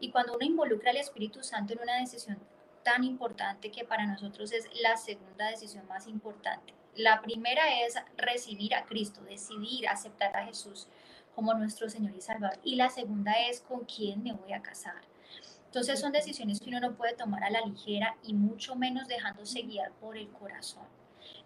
[0.00, 2.38] Y cuando uno involucra al Espíritu Santo en una decisión
[2.82, 6.74] tan importante que para nosotros es la segunda decisión más importante.
[6.96, 10.88] La primera es recibir a Cristo, decidir aceptar a Jesús
[11.34, 12.58] como nuestro Señor y Salvador.
[12.64, 15.09] Y la segunda es con quién me voy a casar.
[15.70, 19.62] Entonces son decisiones que uno no puede tomar a la ligera y mucho menos dejándose
[19.62, 20.82] guiar por el corazón,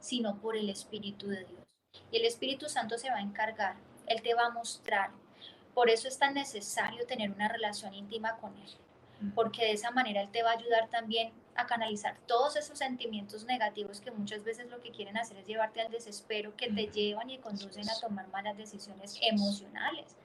[0.00, 1.60] sino por el Espíritu de Dios.
[2.10, 5.10] Y el Espíritu Santo se va a encargar, Él te va a mostrar.
[5.74, 8.70] Por eso es tan necesario tener una relación íntima con Él,
[9.34, 13.44] porque de esa manera Él te va a ayudar también a canalizar todos esos sentimientos
[13.44, 17.28] negativos que muchas veces lo que quieren hacer es llevarte al desespero, que te llevan
[17.28, 20.16] y conducen a tomar malas decisiones emocionales.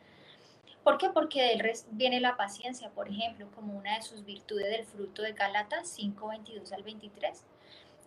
[0.89, 1.12] ¿Por qué?
[1.12, 5.34] Porque del viene la paciencia, por ejemplo, como una de sus virtudes del fruto de
[5.34, 7.43] Gálatas 5, 22 al 23.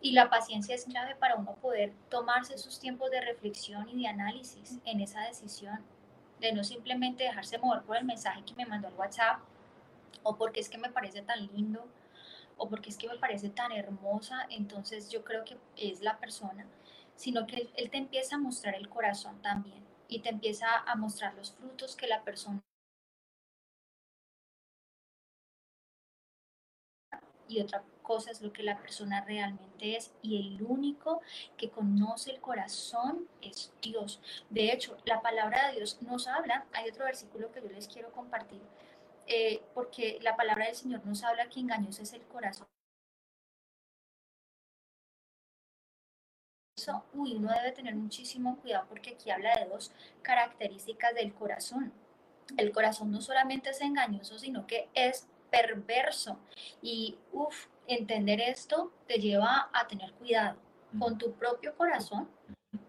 [0.01, 4.09] Y la paciencia es clave para uno poder tomarse sus tiempos de reflexión y de
[4.09, 5.79] análisis en esa decisión,
[6.41, 9.39] de no simplemente dejarse mover por el mensaje que me mandó el WhatsApp,
[10.25, 11.87] o porque es que me parece tan lindo,
[12.57, 16.67] o porque es que me parece tan hermosa, entonces yo creo que es la persona,
[17.15, 21.33] sino que él te empieza a mostrar el corazón también y te empieza a mostrar
[21.35, 22.61] los frutos que la persona
[27.53, 31.21] y otra cosa es lo que la persona realmente es y el único
[31.57, 34.21] que conoce el corazón es Dios.
[34.51, 38.11] De hecho, la palabra de Dios nos habla, hay otro versículo que yo les quiero
[38.13, 38.61] compartir,
[39.27, 42.67] eh, porque la palabra del Señor nos habla que engañoso es el corazón
[47.15, 51.93] uy, uno debe tener muchísimo cuidado porque aquí habla de dos características del corazón.
[52.57, 56.39] El corazón no solamente es engañoso, sino que es perverso.
[56.81, 60.57] Y, uff, entender esto te lleva a tener cuidado
[60.99, 62.29] con tu propio corazón,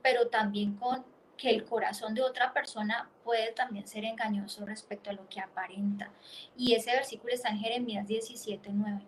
[0.01, 1.05] pero también con
[1.37, 6.09] que el corazón de otra persona puede también ser engañoso respecto a lo que aparenta.
[6.55, 9.01] Y ese versículo está en Jeremías 17, 9.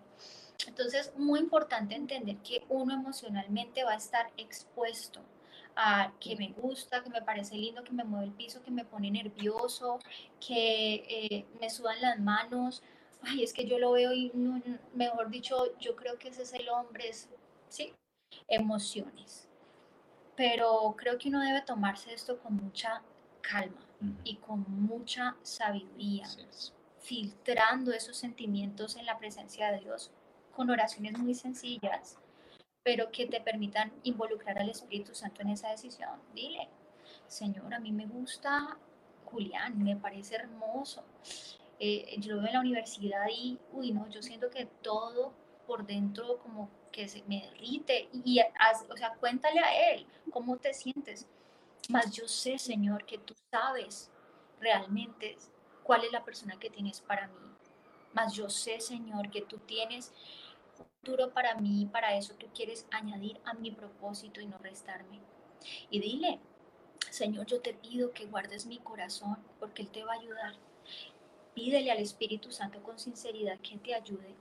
[0.68, 5.22] Entonces, muy importante entender que uno emocionalmente va a estar expuesto
[5.76, 8.86] a que me gusta, que me parece lindo, que me mueve el piso, que me
[8.86, 10.00] pone nervioso,
[10.46, 12.82] que eh, me sudan las manos.
[13.21, 14.32] Ay, es que yo lo veo y,
[14.93, 17.12] mejor dicho, yo creo que ese es el hombre,
[17.69, 17.93] sí,
[18.47, 19.47] emociones.
[20.36, 23.01] Pero creo que uno debe tomarse esto con mucha
[23.41, 23.86] calma
[24.23, 26.28] y con mucha sabiduría,
[26.99, 30.12] filtrando esos sentimientos en la presencia de Dios
[30.56, 32.17] con oraciones muy sencillas,
[32.84, 36.19] pero que te permitan involucrar al Espíritu Santo en esa decisión.
[36.34, 36.69] Dile,
[37.28, 38.78] Señor, a mí me gusta
[39.25, 41.04] Julián, me parece hermoso.
[41.80, 45.34] Eh, yo lo veo en la universidad y, uy, no, yo siento que todo
[45.68, 48.10] por dentro como que se me derrite.
[48.14, 48.40] Y,
[48.90, 51.28] o sea, cuéntale a él cómo te sientes.
[51.90, 54.10] Mas yo sé, Señor, que tú sabes
[54.60, 55.38] realmente
[55.84, 57.52] cuál es la persona que tienes para mí.
[58.14, 60.14] Mas yo sé, Señor, que tú tienes
[60.76, 65.20] futuro para mí y para eso tú quieres añadir a mi propósito y no restarme.
[65.90, 66.40] Y dile,
[67.12, 70.56] Señor, yo te pido que guardes mi corazón porque Él te va a ayudar.
[71.56, 74.36] Pídele al Espíritu Santo con sinceridad que te ayude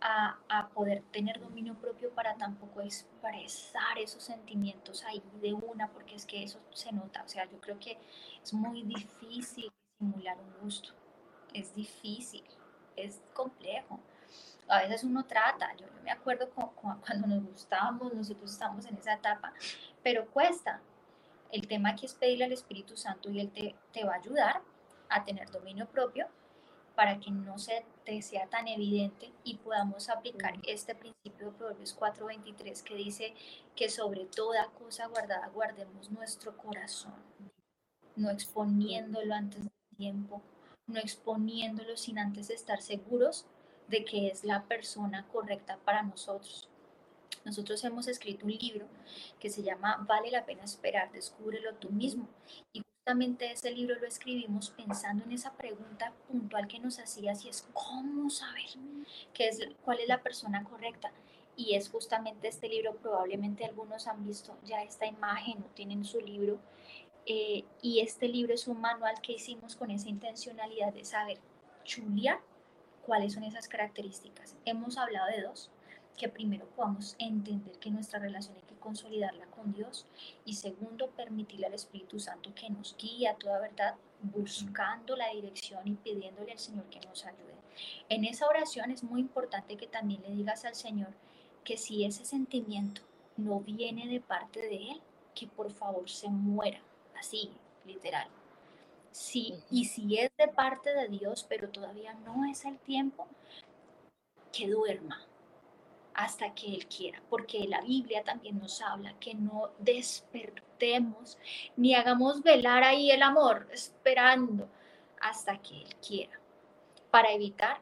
[0.00, 6.16] a, a, poder tener dominio propio para tampoco expresar esos sentimientos ahí de una, porque
[6.16, 7.22] es que eso se nota.
[7.24, 7.96] O sea, yo creo que
[8.42, 10.90] es muy difícil simular un gusto.
[11.54, 12.44] Es difícil,
[12.96, 14.00] es complejo.
[14.68, 19.52] A veces uno trata, yo, me acuerdo cuando nos gustábamos, nosotros estamos en esa etapa,
[20.02, 20.80] pero cuesta.
[21.50, 24.60] El tema aquí es pedirle al Espíritu Santo y Él te, te va a ayudar
[25.08, 26.26] a tener dominio propio
[26.98, 31.96] para que no se te sea tan evidente y podamos aplicar este principio de Proverbios
[31.96, 33.34] 4:23 que dice
[33.76, 37.14] que sobre toda cosa guardada guardemos nuestro corazón,
[38.16, 40.42] no exponiéndolo antes del tiempo,
[40.88, 43.46] no exponiéndolo sin antes estar seguros
[43.86, 46.68] de que es la persona correcta para nosotros.
[47.44, 48.88] Nosotros hemos escrito un libro
[49.38, 52.28] que se llama Vale la pena esperar, descúbrelo tú mismo.
[52.72, 52.82] Y
[53.40, 58.28] ese libro lo escribimos pensando en esa pregunta puntual que nos hacías y es cómo
[58.28, 58.66] saber
[59.32, 61.10] qué es, cuál es la persona correcta.
[61.56, 66.20] Y es justamente este libro, probablemente algunos han visto ya esta imagen o tienen su
[66.20, 66.58] libro.
[67.24, 71.38] Eh, y este libro es un manual que hicimos con esa intencionalidad de saber,
[71.86, 72.40] Julia,
[73.06, 74.54] cuáles son esas características.
[74.66, 75.70] Hemos hablado de dos,
[76.18, 80.06] que primero podamos entender que nuestra relación consolidarla con Dios
[80.44, 85.86] y segundo, permitirle al Espíritu Santo que nos guíe a toda verdad, buscando la dirección
[85.86, 87.54] y pidiéndole al Señor que nos ayude.
[88.08, 91.14] En esa oración es muy importante que también le digas al Señor
[91.64, 93.02] que si ese sentimiento
[93.36, 95.02] no viene de parte de Él,
[95.34, 96.80] que por favor se muera,
[97.18, 97.50] así,
[97.84, 98.28] literal.
[99.12, 103.26] Sí, y si es de parte de Dios, pero todavía no es el tiempo,
[104.52, 105.27] que duerma,
[106.18, 111.38] hasta que Él quiera, porque la Biblia también nos habla que no despertemos
[111.76, 114.68] ni hagamos velar ahí el amor esperando
[115.20, 116.40] hasta que Él quiera,
[117.12, 117.80] para evitar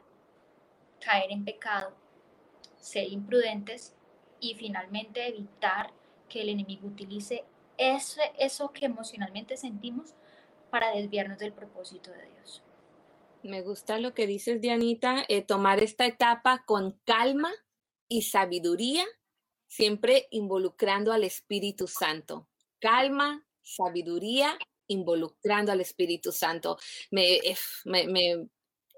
[1.03, 1.95] caer en pecado,
[2.77, 3.95] ser imprudentes
[4.39, 5.91] y finalmente evitar
[6.29, 7.43] que el enemigo utilice
[7.75, 10.13] eso, eso que emocionalmente sentimos
[10.69, 12.61] para desviarnos del propósito de Dios.
[13.41, 17.49] Me gusta lo que dices, Dianita, eh, tomar esta etapa con calma
[18.07, 19.05] y sabiduría,
[19.67, 22.47] siempre involucrando al Espíritu Santo.
[22.79, 26.77] Calma, sabiduría, involucrando al Espíritu Santo.
[27.11, 27.39] Me,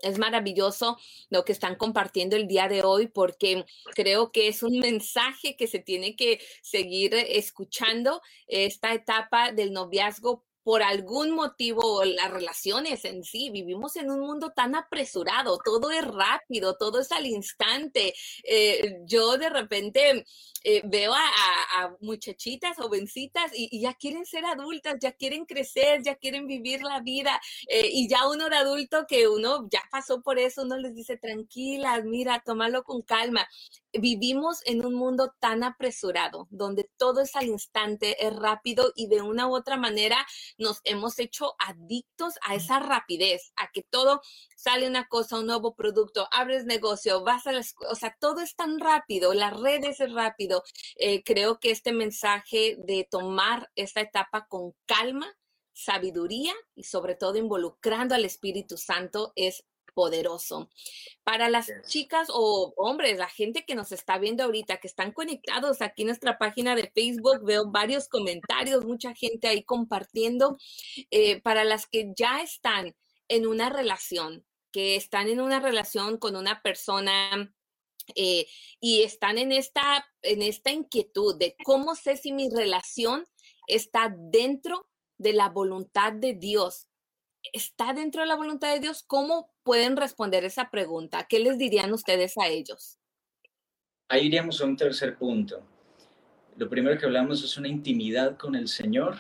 [0.01, 0.97] es maravilloso
[1.29, 5.67] lo que están compartiendo el día de hoy porque creo que es un mensaje que
[5.67, 13.23] se tiene que seguir escuchando esta etapa del noviazgo por algún motivo las relaciones en
[13.23, 18.13] sí, vivimos en un mundo tan apresurado, todo es rápido, todo es al instante.
[18.43, 20.25] Eh, yo de repente
[20.63, 26.15] eh, veo a, muchachitas jovencitas y, y, ya quieren ser adultas, ya quieren crecer, ya
[26.15, 30.39] quieren vivir la vida eh, y ya uno de adulto que uno ya pasó por
[30.39, 33.47] eso, uno les dice tranquilas, mira, tómalo con calma
[33.93, 39.21] vivimos en un mundo tan apresurado, donde todo es al instante, es rápido y de
[39.21, 40.25] una u otra manera
[40.57, 44.21] nos hemos hecho adictos a esa rapidez, a que todo
[44.55, 48.55] sale una cosa, un nuevo producto, abres negocio, vas a la o sea, todo es
[48.55, 50.63] tan rápido, las redes es rápido.
[50.95, 55.27] Eh, creo que este mensaje de tomar esta etapa con calma,
[55.73, 59.63] sabiduría y sobre todo involucrando al Espíritu Santo es
[59.99, 60.69] poderoso.
[61.25, 65.81] Para las chicas o hombres, la gente que nos está viendo ahorita, que están conectados
[65.81, 70.57] aquí en nuestra página de Facebook, veo varios comentarios, mucha gente ahí compartiendo.
[71.11, 72.95] Eh, para las que ya están
[73.27, 77.53] en una relación, que están en una relación con una persona
[78.15, 78.47] eh,
[78.79, 83.25] y están en esta, en esta inquietud de cómo sé si mi relación
[83.67, 86.88] está dentro de la voluntad de Dios
[87.53, 91.25] está dentro de la voluntad de Dios, ¿cómo pueden responder esa pregunta?
[91.27, 92.99] ¿Qué les dirían ustedes a ellos?
[94.07, 95.61] Ahí iríamos a un tercer punto.
[96.57, 99.15] Lo primero que hablamos es una intimidad con el Señor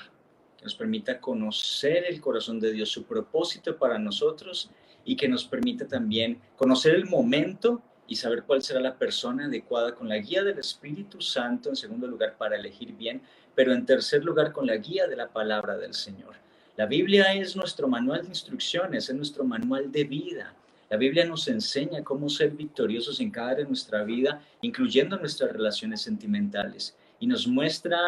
[0.57, 4.69] que nos permita conocer el corazón de Dios, su propósito para nosotros
[5.05, 9.93] y que nos permita también conocer el momento y saber cuál será la persona adecuada
[9.93, 13.21] con la guía del Espíritu Santo, en segundo lugar, para elegir bien,
[13.55, 16.35] pero en tercer lugar, con la guía de la palabra del Señor.
[16.79, 20.55] La Biblia es nuestro manual de instrucciones, es nuestro manual de vida.
[20.89, 25.51] La Biblia nos enseña cómo ser victoriosos en cada área de nuestra vida, incluyendo nuestras
[25.51, 27.99] relaciones sentimentales, y nos muestra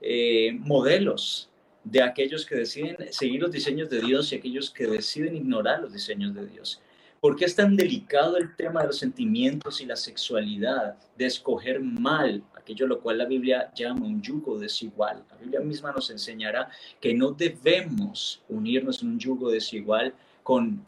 [0.00, 1.50] eh, modelos
[1.82, 5.92] de aquellos que deciden seguir los diseños de Dios y aquellos que deciden ignorar los
[5.92, 6.80] diseños de Dios.
[7.20, 11.80] ¿Por qué es tan delicado el tema de los sentimientos y la sexualidad, de escoger
[11.80, 15.22] mal aquello lo cual la Biblia llama un yugo desigual?
[15.30, 16.68] La Biblia misma nos enseñará
[17.00, 20.84] que no debemos unirnos en un yugo desigual con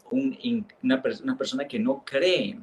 [0.81, 2.59] una, persona que no cree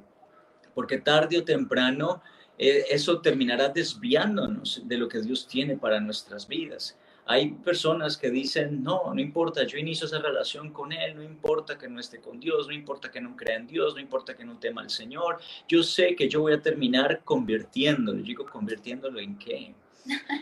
[0.75, 2.23] porque tarde o temprano
[2.59, 6.97] eh, eso terminará desviándonos de lo que Dios tiene para nuestras vidas.
[7.27, 11.79] Hay personas que dicen, no, no importa, yo inicio esa relación con Él, no importa
[11.79, 14.45] que no esté con Dios, no importa que no crea en Dios, no importa que
[14.45, 18.23] no tema al Señor, yo sé que yo voy a terminar convirtiéndolo.
[18.23, 19.75] digo, ¿convirtiéndolo en qué?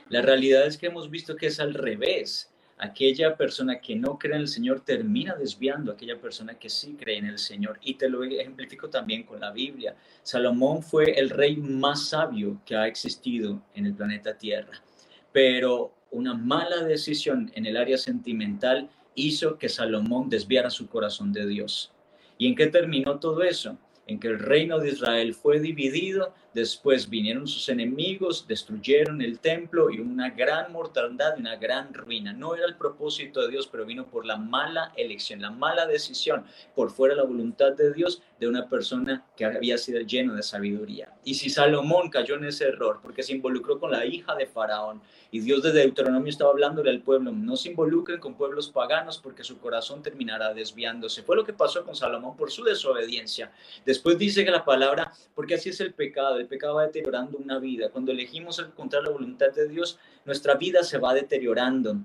[0.09, 2.49] La realidad es que hemos visto que es al revés.
[2.78, 6.97] Aquella persona que no cree en el Señor termina desviando a aquella persona que sí
[6.99, 7.78] cree en el Señor.
[7.80, 9.95] Y te lo ejemplifico también con la Biblia.
[10.24, 14.83] Salomón fue el rey más sabio que ha existido en el planeta Tierra.
[15.30, 21.46] Pero una mala decisión en el área sentimental hizo que Salomón desviara su corazón de
[21.46, 21.92] Dios.
[22.38, 23.78] ¿Y en qué terminó todo eso?
[24.06, 29.90] En que el reino de Israel fue dividido Después vinieron sus enemigos, destruyeron el templo
[29.90, 32.32] y una gran mortandad y una gran ruina.
[32.32, 36.44] No era el propósito de Dios, pero vino por la mala elección, la mala decisión,
[36.74, 41.12] por fuera la voluntad de Dios de una persona que había sido lleno de sabiduría.
[41.24, 45.00] Y si Salomón cayó en ese error, porque se involucró con la hija de Faraón,
[45.30, 49.44] y Dios desde Deuteronomio estaba hablándole al pueblo, no se involucren con pueblos paganos porque
[49.44, 51.22] su corazón terminará desviándose.
[51.22, 53.50] Fue lo que pasó con Salomón por su desobediencia.
[53.86, 57.59] Después dice que la palabra, porque así es el pecado, el pecado va deteriorando una
[57.59, 57.90] vida.
[57.90, 61.97] Cuando elegimos encontrar la voluntad de Dios, nuestra vida se va deteriorando.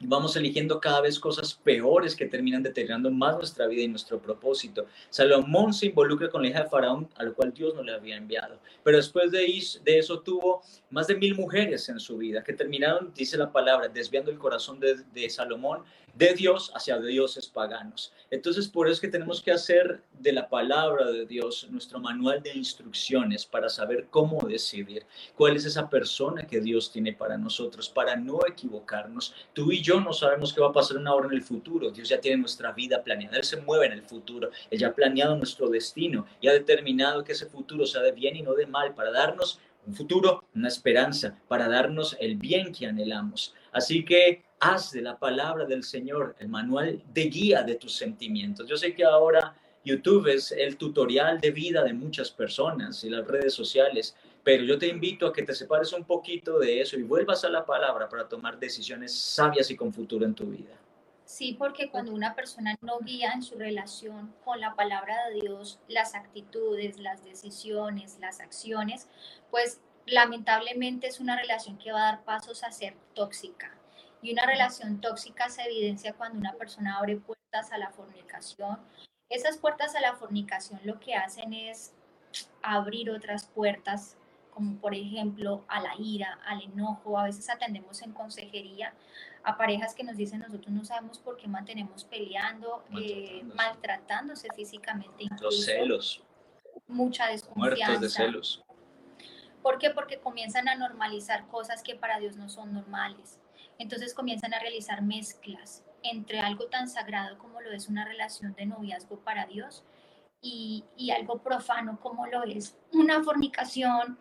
[0.00, 4.86] Vamos eligiendo cada vez cosas peores que terminan deteriorando más nuestra vida y nuestro propósito.
[5.10, 8.16] Salomón se involucra con la hija de Faraón, a lo cual Dios no le había
[8.16, 8.60] enviado.
[8.84, 9.44] Pero después de,
[9.86, 14.30] eso tuvo más de mil mujeres en su vida que terminaron, dice la palabra, desviando
[14.30, 15.84] el corazón de, Salomón
[16.14, 18.12] de Dios hacia dioses paganos.
[18.30, 22.42] Entonces, por eso es que tenemos que hacer de la palabra de Dios nuestro manual
[22.42, 25.04] de instrucciones para saber cómo decidir,
[25.36, 29.34] cuál es esa persona que Dios tiene para nosotros, para no equivocarnos.
[29.52, 31.90] Tú y yo no sabemos qué va a pasar una hora en el futuro.
[31.90, 33.36] Dios ya tiene nuestra vida planeada.
[33.36, 34.50] Él se mueve en el futuro.
[34.70, 38.34] Él ya ha planeado nuestro destino y ha determinado que ese futuro sea de bien
[38.36, 42.86] y no de mal para darnos un futuro, una esperanza, para darnos el bien que
[42.86, 43.54] anhelamos.
[43.72, 48.68] Así que haz de la palabra del Señor el manual de guía de tus sentimientos.
[48.68, 53.26] Yo sé que ahora YouTube es el tutorial de vida de muchas personas y las
[53.26, 54.14] redes sociales,
[54.44, 57.48] pero yo te invito a que te separes un poquito de eso y vuelvas a
[57.48, 60.74] la palabra para tomar decisiones sabias y con futuro en tu vida.
[61.28, 65.78] Sí, porque cuando una persona no guía en su relación con la palabra de Dios,
[65.86, 69.08] las actitudes, las decisiones, las acciones,
[69.50, 73.76] pues lamentablemente es una relación que va a dar pasos a ser tóxica.
[74.22, 78.78] Y una relación tóxica se evidencia cuando una persona abre puertas a la fornicación.
[79.28, 81.92] Esas puertas a la fornicación lo que hacen es
[82.62, 84.16] abrir otras puertas,
[84.58, 87.16] como por ejemplo a la ira, al enojo.
[87.16, 88.92] A veces atendemos en consejería
[89.44, 95.22] a parejas que nos dicen nosotros no sabemos por qué mantenemos peleando, eh, maltratándose, físicamente.
[95.22, 96.24] Incluso, Los celos.
[96.88, 97.86] Mucha desconfianza.
[97.86, 98.64] Muertos de celos.
[99.62, 99.90] ¿Por qué?
[99.90, 103.38] Porque comienzan a normalizar cosas que para Dios no son normales.
[103.78, 108.66] Entonces comienzan a realizar mezclas entre algo tan sagrado como lo es una relación de
[108.66, 109.84] noviazgo para Dios
[110.40, 110.84] y,
[111.16, 114.18] algo profano como lo es una fornicación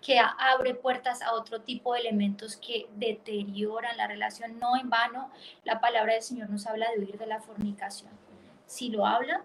[0.00, 4.58] que abre puertas a otro tipo de elementos que deterioran la relación.
[4.58, 5.30] No en vano,
[5.64, 8.10] la palabra del Señor nos habla de huir de la fornicación.
[8.66, 9.44] Si lo habla,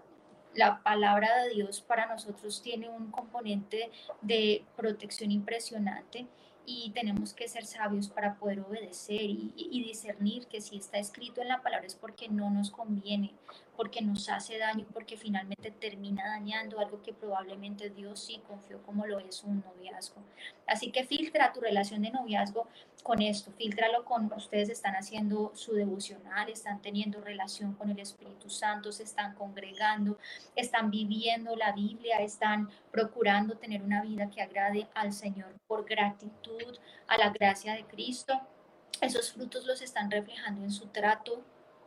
[0.54, 3.90] la palabra de Dios para nosotros tiene un componente
[4.20, 6.26] de protección impresionante
[6.66, 11.48] y tenemos que ser sabios para poder obedecer y, discernir que si está escrito en
[11.48, 13.34] la palabra es porque no nos conviene,
[13.76, 19.06] porque nos hace daño, porque finalmente termina dañando algo que probablemente Dios sí confió como
[19.06, 20.22] lo es un noviazgo.
[20.66, 22.68] Así que filtra tu relación de noviazgo
[23.02, 28.48] con esto, filtralo con ustedes están haciendo su devocional, están teniendo relación con el Espíritu
[28.48, 30.18] Santo, se están congregando,
[30.56, 36.78] están viviendo la Biblia, están procurando tener una vida que agrade al Señor por gratitud
[37.06, 38.40] a la gracia de Cristo.
[39.00, 41.44] Esos frutos los están reflejando en su trato,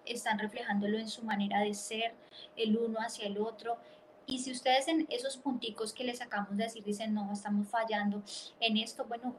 [0.07, 2.13] están reflejándolo en su manera de ser,
[2.55, 3.77] el uno hacia el otro.
[4.25, 8.23] Y si ustedes en esos punticos que les acabamos de decir dicen, no, estamos fallando
[8.59, 9.35] en esto, bueno,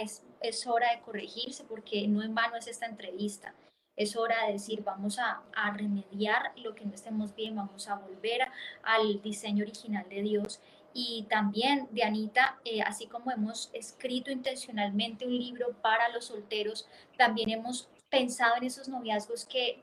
[0.00, 3.54] es, es hora de corregirse porque no en vano es esta entrevista.
[3.94, 7.96] Es hora de decir, vamos a, a remediar lo que no estemos bien, vamos a
[7.96, 8.40] volver
[8.82, 10.60] al diseño original de Dios
[10.94, 16.88] y también de Anita, eh, así como hemos escrito intencionalmente un libro para los solteros,
[17.16, 19.82] también hemos pensado en esos noviazgos que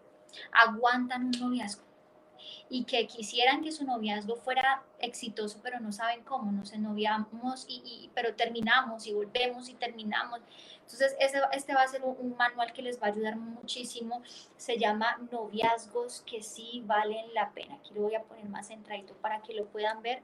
[0.51, 1.89] aguantan un noviazgo
[2.69, 8.09] y que quisieran que su noviazgo fuera exitoso, pero no saben cómo, nos ennoviamos, y,
[8.13, 10.39] pero terminamos y volvemos y terminamos.
[10.81, 14.21] Entonces, este, este va a ser un, manual que les va a ayudar muchísimo.
[14.57, 17.75] Se llama Noviazgos que sí valen la pena.
[17.75, 20.21] Aquí lo voy a poner más centradito para que lo puedan ver.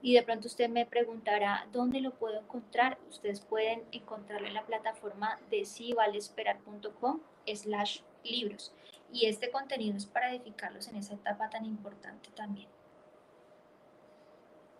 [0.00, 2.98] y de pronto usted me preguntará dónde lo puedo encontrar.
[3.10, 7.20] Ustedes pueden encontrarlo en la plataforma de sivalesperar.com
[7.52, 8.72] slash libros.
[9.12, 12.68] Y este contenido es para edificarlos en esa etapa tan importante también.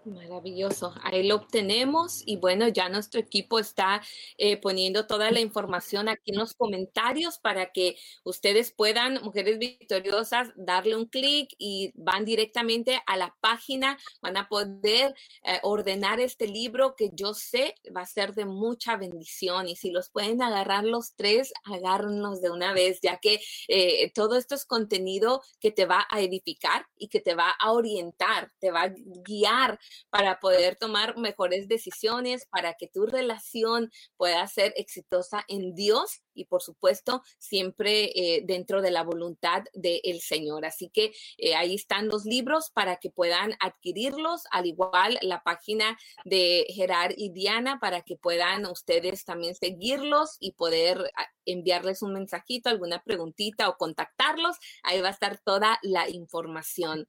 [0.05, 4.01] Maravilloso, ahí lo obtenemos y bueno, ya nuestro equipo está
[4.38, 10.49] eh, poniendo toda la información aquí en los comentarios para que ustedes puedan, mujeres victoriosas,
[10.57, 16.46] darle un clic y van directamente a la página, van a poder eh, ordenar este
[16.46, 20.84] libro que yo sé va a ser de mucha bendición y si los pueden agarrar
[20.84, 25.84] los tres, agárrenlos de una vez, ya que eh, todo esto es contenido que te
[25.84, 29.78] va a edificar y que te va a orientar, te va a guiar
[30.11, 36.45] para poder tomar mejores decisiones, para que tu relación pueda ser exitosa en Dios y
[36.45, 40.64] por supuesto siempre eh, dentro de la voluntad del Señor.
[40.64, 45.99] Así que eh, ahí están los libros para que puedan adquirirlos, al igual la página
[46.24, 52.12] de Gerard y Diana para que puedan ustedes también seguirlos y poder ah, enviarles un
[52.12, 54.57] mensajito, alguna preguntita o contactarlos.
[54.82, 57.07] Ahí va a estar toda la información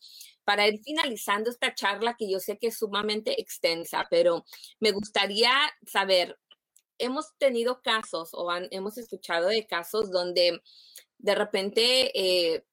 [0.50, 4.46] para ir finalizando esta charla que yo sé que es sumamente extensa, pero
[4.80, 5.52] me gustaría
[5.86, 6.40] saber,
[7.00, 10.62] hemos tenido casos o hemos escuchado de casos donde
[11.18, 12.66] de repente eh,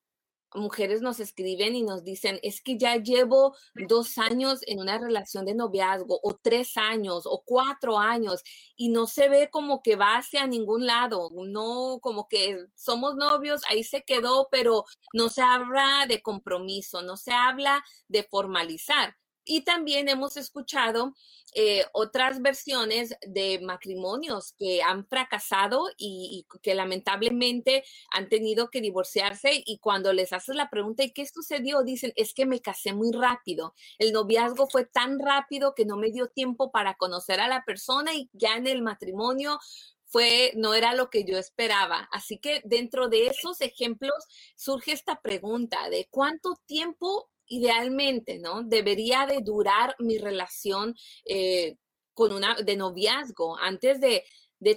[0.55, 3.55] mujeres nos escriben y nos dicen, es que ya llevo
[3.89, 8.43] dos años en una relación de noviazgo o tres años o cuatro años
[8.77, 13.63] y no se ve como que va hacia ningún lado, no como que somos novios,
[13.69, 19.17] ahí se quedó, pero no se habla de compromiso, no se habla de formalizar.
[19.49, 21.15] Y también hemos escuchado
[21.55, 29.63] eh, otras versiones de matrimonios que han fracasado y, que lamentablemente han tenido que divorciarse
[29.65, 31.83] y cuando les haces la pregunta ¿y qué sucedió?
[31.85, 33.75] Dicen, es que me casé muy rápido.
[33.99, 38.15] El noviazgo fue tan rápido que no me dio tiempo para conocer a la persona
[38.15, 39.61] y ya en el matrimonio
[40.07, 42.09] fue, no era lo que yo esperaba.
[42.13, 44.17] Así que dentro de esos ejemplos
[44.57, 48.63] surge esta pregunta de cuánto tiempo idealmente, ¿no?
[48.63, 50.95] Debería de durar mi relación
[51.25, 51.77] eh,
[52.15, 54.25] con una, de noviazgo antes de,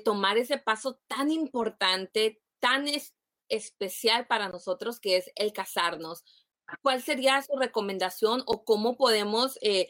[0.04, 2.86] tomar ese paso tan importante, tan
[3.48, 6.24] especial para nosotros que es el casarnos.
[6.84, 9.90] ¿Cuál sería su recomendación o cómo podemos eh,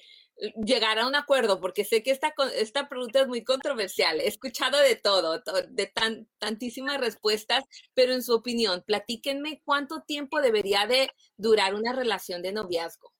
[0.63, 4.19] llegar a un acuerdo, porque sé que esta, esta pregunta es muy controversial.
[4.19, 10.41] He escuchado de todo, de tan, tantísimas respuestas, pero en su opinión, platíquenme cuánto tiempo
[10.41, 13.13] debería de durar una relación de noviazgo.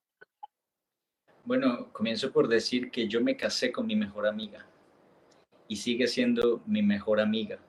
[1.46, 4.66] Bueno, comienzo por decir que yo me casé con mi mejor amiga
[5.68, 7.60] y sigue siendo mi mejor amiga.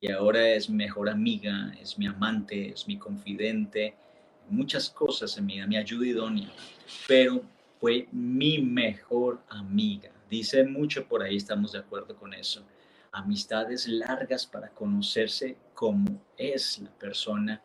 [0.00, 3.94] Y ahora es mejor amiga, es mi amante, es mi confidente,
[4.48, 6.52] muchas cosas en mi vida, mi ayuda idónea.
[7.08, 7.42] Pero
[7.84, 10.10] fue mi mejor amiga.
[10.30, 12.64] Dice mucho por ahí, estamos de acuerdo con eso.
[13.12, 17.62] Amistades largas para conocerse como es la persona,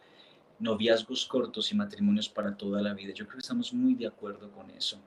[0.60, 3.14] noviazgos cortos y matrimonios para toda la vida.
[3.14, 5.02] Yo creo que estamos muy de acuerdo con eso.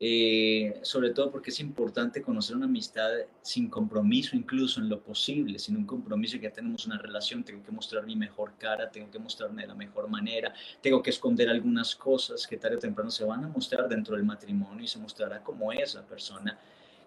[0.00, 3.10] Eh, sobre todo porque es importante conocer una amistad
[3.42, 7.62] sin compromiso, incluso en lo posible, sin un compromiso que ya tenemos una relación, tengo
[7.62, 11.48] que mostrar mi mejor cara, tengo que mostrarme de la mejor manera, tengo que esconder
[11.48, 14.98] algunas cosas que tarde o temprano se van a mostrar dentro del matrimonio y se
[14.98, 16.58] mostrará cómo es la persona.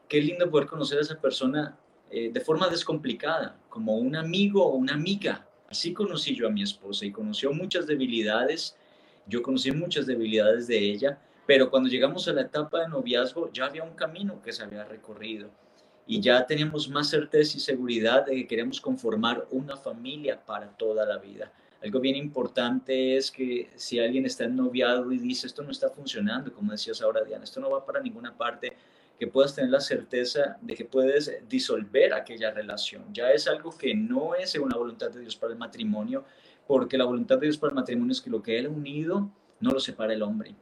[0.07, 1.77] Qué lindo poder conocer a esa persona
[2.09, 5.45] eh, de forma descomplicada, como un amigo o una amiga.
[5.69, 8.77] Así conocí yo a mi esposa y conoció muchas debilidades,
[9.27, 13.65] yo conocí muchas debilidades de ella, pero cuando llegamos a la etapa de noviazgo, ya
[13.65, 15.49] había un camino que se había recorrido
[16.05, 21.05] y ya teníamos más certeza y seguridad de que queremos conformar una familia para toda
[21.05, 21.51] la vida.
[21.81, 25.89] Algo bien importante es que si alguien está en noviazgo y dice esto no está
[25.89, 28.75] funcionando, como decías ahora Diana, esto no va para ninguna parte,
[29.17, 33.05] que puedas tener la certeza de que puedes disolver aquella relación.
[33.13, 36.25] Ya es algo que no es según la voluntad de Dios para el matrimonio,
[36.67, 39.31] porque la voluntad de Dios para el matrimonio es que lo que Él ha unido
[39.59, 40.55] no lo separa el hombre.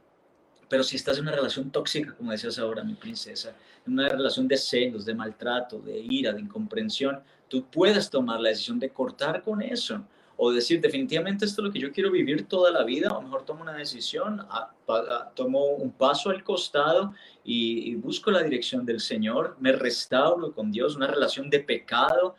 [0.68, 3.54] Pero si estás en una relación tóxica, como decías ahora, mi princesa,
[3.86, 8.48] en una relación de celos, de maltrato, de ira, de incomprensión, tú puedes tomar la
[8.48, 10.02] decisión de cortar con eso
[10.38, 13.44] o decir definitivamente esto es lo que yo quiero vivir toda la vida, o mejor
[13.44, 14.46] tomo una decisión,
[15.34, 20.94] tomo un paso al costado y, busco la dirección del Señor, me restauro con Dios,
[20.94, 22.36] una relación de pecado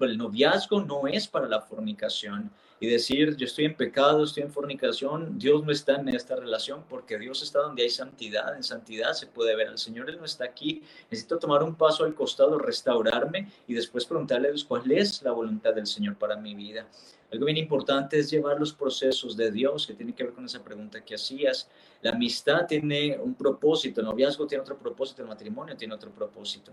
[0.00, 2.50] el noviazgo no es para la fornicación
[2.80, 6.84] y decir, yo estoy en pecado, estoy en fornicación, Dios no está en esta relación
[6.88, 10.24] porque Dios está donde hay santidad, en santidad se puede ver, el Señor Él no
[10.24, 14.90] está aquí, necesito tomar un paso al costado, restaurarme y después preguntarle a Dios cuál
[14.92, 16.86] es la voluntad del Señor para mi vida.
[17.30, 20.64] Algo bien importante es llevar los procesos de Dios, que tiene que ver con esa
[20.64, 21.68] pregunta que hacías.
[22.00, 26.72] La amistad tiene un propósito, el noviazgo tiene otro propósito, el matrimonio tiene otro propósito.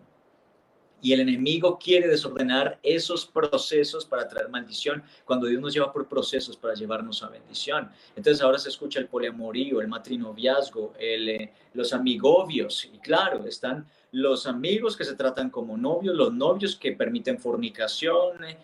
[1.06, 6.08] Y el enemigo quiere desordenar esos procesos para traer maldición, cuando Dios nos lleva por
[6.08, 7.92] procesos para llevarnos a bendición.
[8.16, 12.86] Entonces ahora se escucha el poliamorío, el matrinoviazgo, el, eh, los amigobios.
[12.92, 18.44] Y claro, están los amigos que se tratan como novios, los novios que permiten fornicación,
[18.44, 18.58] eh,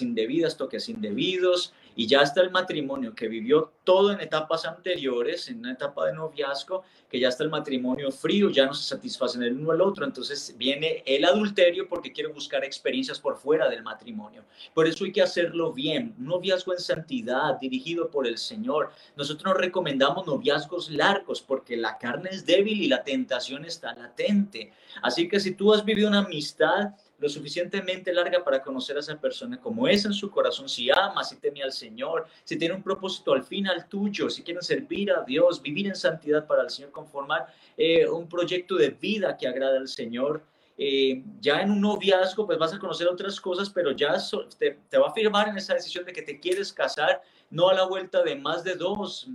[0.00, 5.58] indebidas, toques indebidos, y ya está el matrimonio que vivió todo en etapas anteriores, en
[5.58, 9.56] una etapa de noviazgo, que ya está el matrimonio frío, ya no se satisfacen el
[9.56, 14.44] uno al otro, entonces viene el adulterio porque quiere buscar experiencias por fuera del matrimonio.
[14.72, 18.90] Por eso hay que hacerlo bien, un noviazgo en santidad, dirigido por el Señor.
[19.16, 24.72] Nosotros nos recomendamos noviazgos largos porque la carne es débil y la tentación está latente.
[25.02, 26.92] Así que si tú has vivido una amistad,
[27.22, 31.22] lo suficientemente larga para conocer a esa persona como es en su corazón, si ama,
[31.22, 35.22] si teme al Señor, si tiene un propósito al final tuyo, si quieren servir a
[35.22, 37.46] Dios, vivir en santidad para el Señor, conformar
[37.76, 40.42] eh, un proyecto de vida que agrada al Señor.
[40.76, 44.16] Eh, ya en un noviazgo, pues vas a conocer otras cosas, pero ya
[44.58, 47.74] te, te va a firmar en esa decisión de que te quieres casar, no a
[47.74, 49.28] la vuelta de más de dos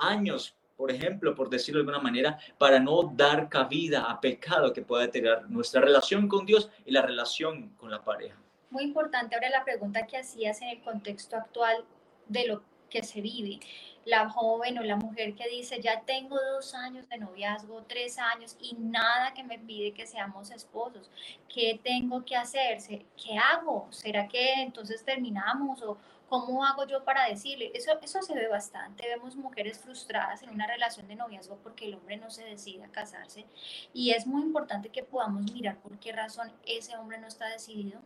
[0.00, 4.80] años, por ejemplo, por decirlo de alguna manera, para no dar cabida a pecado que
[4.80, 8.36] pueda deteriorar nuestra relación con Dios y la relación con la pareja.
[8.70, 11.84] Muy importante ahora la pregunta que hacías en el contexto actual
[12.28, 13.58] de lo que se vive.
[14.04, 18.56] La joven o la mujer que dice, ya tengo dos años de noviazgo, tres años
[18.60, 21.10] y nada que me pide que seamos esposos.
[21.52, 22.78] ¿Qué tengo que hacer?
[22.88, 23.88] ¿Qué hago?
[23.90, 25.98] ¿Será que entonces terminamos o,
[26.28, 27.70] ¿Cómo hago yo para decirle?
[27.74, 29.08] Eso, eso se ve bastante.
[29.08, 32.92] Vemos mujeres frustradas en una relación de noviazgo porque el hombre no se decide a
[32.92, 33.46] casarse.
[33.94, 38.02] Y es muy importante que podamos mirar por qué razón ese hombre no está decidido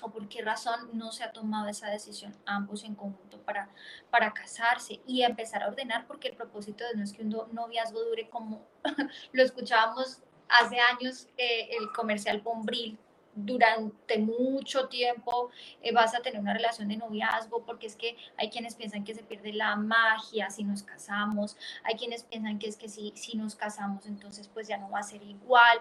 [0.00, 3.68] o por qué razón no se ha tomado esa decisión ambos en conjunto para,
[4.10, 8.28] para casarse y empezar a ordenar porque el propósito no es que un noviazgo dure
[8.28, 8.64] como
[9.32, 12.98] lo escuchábamos hace años eh, el comercial Bombril
[13.44, 15.50] durante mucho tiempo
[15.82, 19.14] eh, vas a tener una relación de noviazgo, porque es que hay quienes piensan que
[19.14, 23.36] se pierde la magia si nos casamos, hay quienes piensan que es que si, si
[23.36, 25.80] nos casamos entonces pues ya no va a ser igual.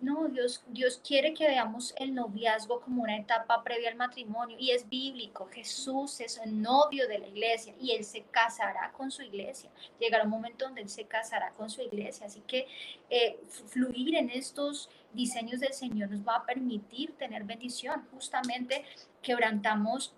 [0.00, 4.70] No, Dios, Dios quiere que veamos el noviazgo como una etapa previa al matrimonio y
[4.70, 5.48] es bíblico.
[5.50, 9.70] Jesús es el novio de la iglesia y Él se casará con su iglesia.
[9.98, 12.26] Llegará un momento donde Él se casará con su iglesia.
[12.26, 12.68] Así que
[13.10, 18.06] eh, fluir en estos diseños del Señor nos va a permitir tener bendición.
[18.12, 18.84] Justamente
[19.22, 20.14] quebrantamos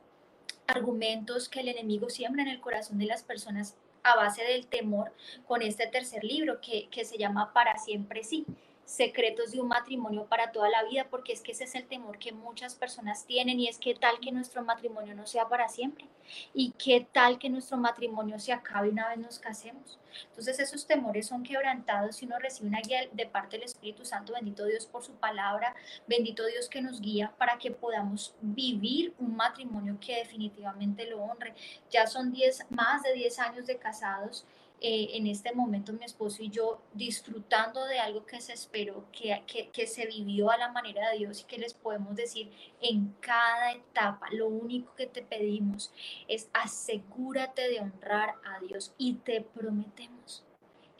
[0.67, 5.13] argumentos que el enemigo siembra en el corazón de las personas a base del temor
[5.47, 8.47] con este tercer libro que, que se llama Para siempre sí
[8.91, 12.19] secretos de un matrimonio para toda la vida, porque es que ese es el temor
[12.19, 16.07] que muchas personas tienen y es que tal que nuestro matrimonio no sea para siempre
[16.55, 20.01] y qué tal que nuestro matrimonio se acabe una vez nos casemos.
[20.31, 24.33] Entonces esos temores son quebrantados y uno recibe una guía de parte del Espíritu Santo,
[24.33, 25.77] bendito Dios por su palabra,
[26.09, 31.55] bendito Dios que nos guía para que podamos vivir un matrimonio que definitivamente lo honre.
[31.91, 34.45] Ya son diez, más de 10 años de casados
[34.81, 39.43] eh, en este momento mi esposo y yo disfrutando de algo que se esperó, que,
[39.47, 42.51] que, que, se vivió a la manera de Dios y que les podemos decir
[42.81, 45.93] en cada etapa, lo único que te pedimos
[46.29, 50.45] es asegúrate de honrar a Dios y te prometemos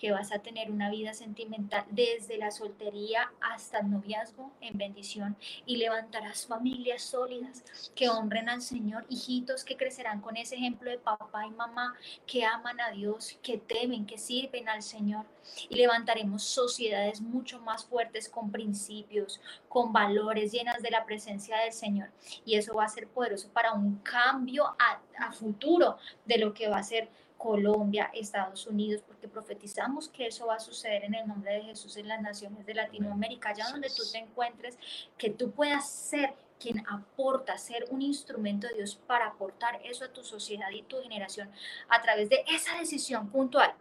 [0.01, 5.37] que vas a tener una vida sentimental desde la soltería hasta el noviazgo en bendición
[5.67, 7.63] y levantarás familias sólidas
[7.95, 11.95] que honren al Señor, hijitos que crecerán con ese ejemplo de papá y mamá
[12.27, 15.27] que aman a Dios, que temen, que sirven al Señor.
[15.69, 19.39] Y levantaremos sociedades mucho más fuertes con principios,
[19.69, 22.11] con valores llenas de la presencia del Señor.
[22.47, 26.69] Y eso va a ser poderoso para un cambio a, a futuro de lo que
[26.69, 31.27] va a ser Colombia, Estados Unidos, porque profetizamos que eso va a suceder en el
[31.27, 34.79] nombre de Jesús en las naciones de Latinoamérica, allá donde tú te encuentres,
[35.17, 40.13] que tú puedas ser quien aporta, ser un instrumento de Dios para aportar eso a
[40.13, 41.51] tu sociedad y tu generación
[41.89, 43.73] a través de esa decisión puntual.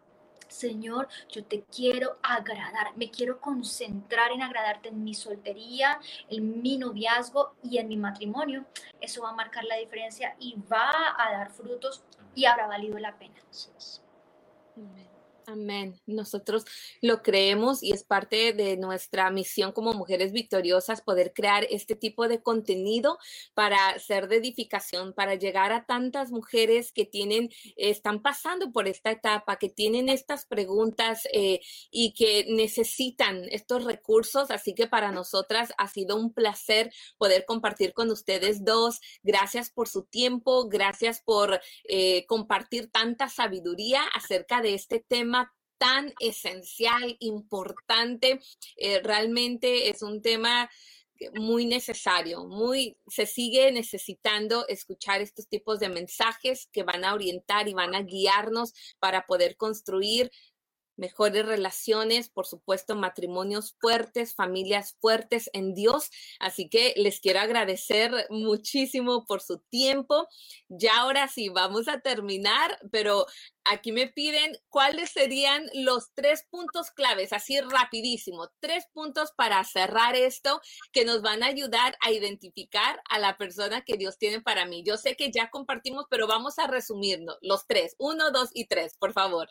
[0.50, 6.78] Señor, yo te quiero agradar, me quiero concentrar en agradarte en mi soltería, en mi
[6.78, 8.66] noviazgo y en mi matrimonio.
[9.00, 12.04] Eso va a marcar la diferencia y va a dar frutos
[12.36, 13.36] y habrá valido la pena.
[14.76, 15.09] Amén.
[16.06, 16.66] Nosotros
[17.02, 22.28] lo creemos y es parte de nuestra misión como mujeres victoriosas poder crear este tipo
[22.28, 23.18] de contenido
[23.54, 29.12] para ser de edificación, para llegar a tantas mujeres que tienen, están pasando por esta
[29.12, 34.52] etapa, que tienen estas preguntas eh, y que necesitan estos recursos.
[34.52, 39.00] Así que para nosotras ha sido un placer poder compartir con ustedes dos.
[39.24, 45.39] Gracias por su tiempo, gracias por eh, compartir tanta sabiduría acerca de este tema
[45.80, 48.40] tan esencial, importante.
[48.78, 50.70] Eh, realmente es un tema
[51.34, 57.68] muy necesario, muy se sigue necesitando escuchar estos tipos de mensajes que van a orientar
[57.68, 60.32] y van a guiarnos para poder construir
[61.00, 66.12] mejores relaciones, por supuesto, matrimonios fuertes, familias fuertes en Dios.
[66.39, 70.28] Así que les quiero agradecer muchísimo por su tiempo.
[70.68, 73.26] Ya ahora sí, vamos a terminar, pero
[73.64, 80.16] aquí me piden cuáles serían los tres puntos claves, así rapidísimo, tres puntos para cerrar
[80.16, 84.66] esto que nos van a ayudar a identificar a la persona que Dios tiene para
[84.66, 84.84] mí.
[84.84, 88.95] Yo sé que ya compartimos, pero vamos a resumirnos los tres, uno, dos y tres,
[88.97, 89.50] por favor.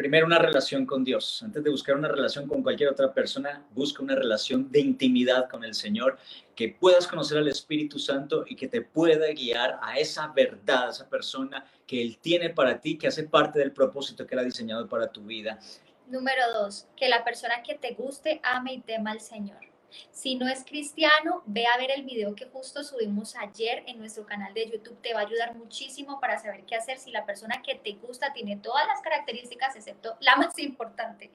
[0.00, 1.42] Primero, una relación con Dios.
[1.42, 5.62] Antes de buscar una relación con cualquier otra persona, busca una relación de intimidad con
[5.62, 6.16] el Señor,
[6.56, 10.90] que puedas conocer al Espíritu Santo y que te pueda guiar a esa verdad, a
[10.92, 14.44] esa persona que Él tiene para ti, que hace parte del propósito que Él ha
[14.44, 15.58] diseñado para tu vida.
[16.06, 19.69] Número dos, que la persona que te guste ame y tema al Señor.
[20.12, 24.26] Si no es cristiano, ve a ver el video que justo subimos ayer en nuestro
[24.26, 25.00] canal de YouTube.
[25.00, 28.32] Te va a ayudar muchísimo para saber qué hacer si la persona que te gusta
[28.32, 31.30] tiene todas las características, excepto la más importante,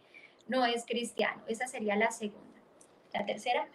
[0.47, 1.41] no es cristiano.
[1.47, 2.59] Esa sería la segunda.
[3.13, 3.67] La tercera.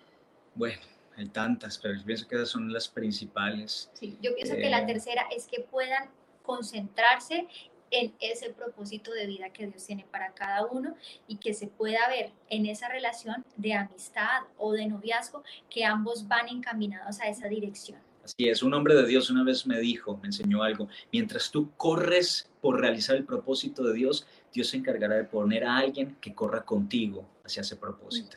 [0.54, 0.80] Bueno,
[1.16, 3.90] hay tantas, pero pienso que esas son las principales.
[3.94, 6.10] Sí, yo pienso que la eh, tercera es que puedan
[6.42, 7.46] concentrarse
[7.90, 10.94] en ese propósito de vida que Dios tiene para cada uno
[11.26, 16.28] y que se pueda ver en esa relación de amistad o de noviazgo que ambos
[16.28, 17.98] van encaminados a esa dirección.
[18.24, 21.70] Así es, un hombre de Dios una vez me dijo, me enseñó algo, mientras tú
[21.76, 26.34] corres por realizar el propósito de Dios, Dios se encargará de poner a alguien que
[26.34, 28.36] corra contigo hacia ese propósito.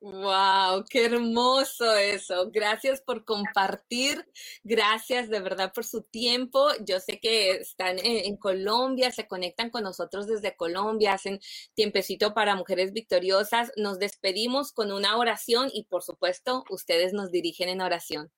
[0.00, 2.50] Wow, qué hermoso eso.
[2.52, 4.24] Gracias por compartir.
[4.62, 6.68] Gracias de verdad por su tiempo.
[6.86, 11.40] Yo sé que están en, Colombia, se conectan con nosotros desde Colombia, hacen
[11.74, 13.72] tiempecito para mujeres victoriosas.
[13.76, 18.30] Nos despedimos con una oración y por supuesto ustedes nos dirigen en oración.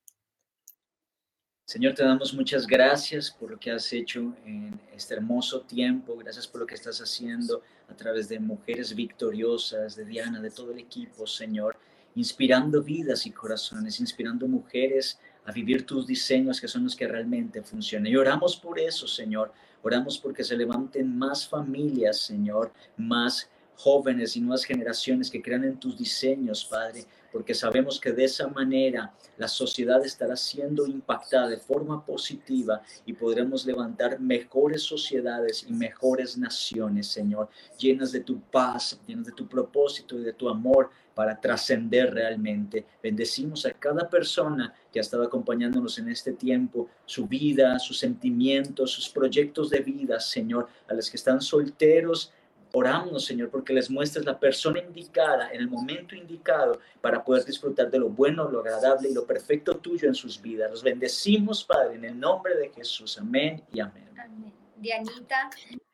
[1.70, 6.16] Señor, te damos muchas gracias por lo que has hecho en este hermoso tiempo.
[6.16, 10.72] Gracias por lo que estás haciendo a través de mujeres victoriosas, de Diana, de todo
[10.72, 11.76] el equipo, Señor,
[12.16, 17.62] inspirando vidas y corazones, inspirando mujeres a vivir tus diseños que son los que realmente
[17.62, 18.10] funcionan.
[18.10, 19.52] Y oramos por eso, Señor.
[19.84, 25.78] Oramos porque se levanten más familias, Señor, más jóvenes y nuevas generaciones que crean en
[25.78, 31.56] tus diseños, Padre, porque sabemos que de esa manera la sociedad estará siendo impactada de
[31.56, 39.00] forma positiva y podremos levantar mejores sociedades y mejores naciones, Señor, llenas de tu paz,
[39.06, 42.86] llenas de tu propósito y de tu amor para trascender realmente.
[43.02, 48.92] Bendecimos a cada persona que ha estado acompañándonos en este tiempo, su vida, sus sentimientos,
[48.92, 52.32] sus proyectos de vida, Señor, a los que están solteros,
[52.72, 57.90] Oramos, Señor, porque les muestres la persona indicada en el momento indicado para poder disfrutar
[57.90, 60.70] de lo bueno, lo agradable y lo perfecto tuyo en sus vidas.
[60.70, 63.18] Los bendecimos, Padre, en el nombre de Jesús.
[63.18, 64.08] Amén y amén.
[64.18, 64.52] Amén.
[64.76, 65.50] Dianita,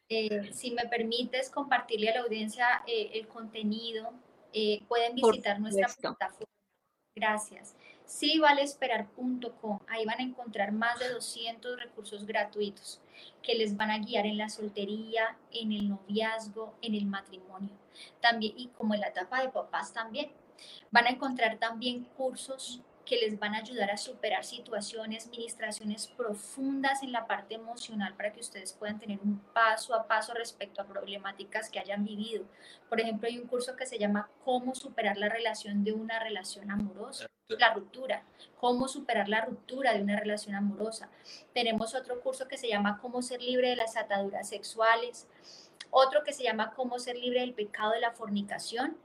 [0.09, 4.13] eh, si me permites compartirle a la audiencia eh, el contenido,
[4.53, 6.47] eh, pueden visitar nuestra plataforma.
[7.15, 7.75] Gracias
[8.07, 9.81] sivalesperar.com.
[9.89, 13.01] Ahí van a encontrar más de 200 recursos gratuitos
[13.43, 17.75] que les van a guiar en la soltería, en el noviazgo, en el matrimonio.
[18.21, 20.31] También, y como en la etapa de papás también.
[20.91, 27.03] Van a encontrar también cursos que les van a ayudar a superar situaciones, ministraciones profundas
[27.03, 30.87] en la parte emocional para que ustedes puedan tener un paso a paso respecto a
[30.87, 32.45] problemáticas que hayan vivido.
[32.89, 36.71] Por ejemplo, hay un curso que se llama Cómo superar la relación de una relación
[36.71, 38.25] amorosa, la ruptura,
[38.59, 41.09] cómo superar la ruptura de una relación amorosa.
[41.55, 45.29] Tenemos otro curso que se llama Cómo ser libre de las ataduras sexuales,
[45.91, 48.99] otro que se llama Cómo ser libre del pecado de la fornicación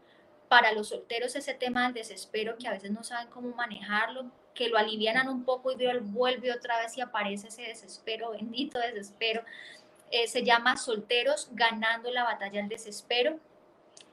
[0.52, 4.68] para los solteros ese tema del desespero que a veces no saben cómo manejarlo, que
[4.68, 9.44] lo alivianan un poco y vuelve otra vez y aparece ese desespero, bendito desespero.
[10.12, 13.40] Eh, se llama Solteros ganando la batalla del desespero.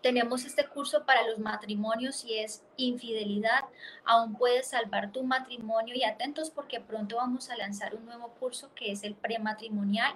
[0.01, 3.65] Tenemos este curso para los matrimonios y es infidelidad.
[4.05, 8.71] Aún puedes salvar tu matrimonio y atentos porque pronto vamos a lanzar un nuevo curso
[8.77, 10.15] que es el prematrimonial,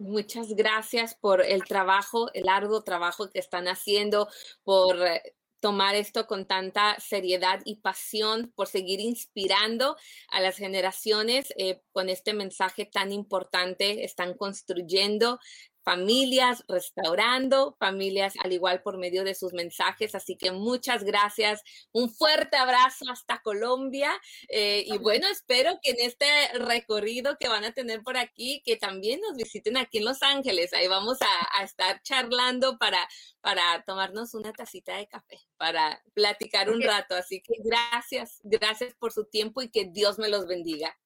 [0.00, 4.28] Muchas gracias por el trabajo, el arduo trabajo que están haciendo,
[4.64, 9.98] por eh, tomar esto con tanta seriedad y pasión, por seguir inspirando
[10.30, 14.02] a las generaciones eh, con este mensaje tan importante.
[14.02, 15.38] Están construyendo
[15.84, 20.14] familias, restaurando familias, al igual por medio de sus mensajes.
[20.14, 21.62] Así que muchas gracias,
[21.92, 24.12] un fuerte abrazo hasta Colombia
[24.48, 26.26] eh, y bueno, espero que en este
[26.58, 30.72] recorrido que van a tener por aquí, que también nos visiten aquí en Los Ángeles.
[30.72, 33.08] Ahí vamos a, a estar charlando para,
[33.40, 37.14] para tomarnos una tacita de café, para platicar un rato.
[37.14, 40.96] Así que gracias, gracias por su tiempo y que Dios me los bendiga.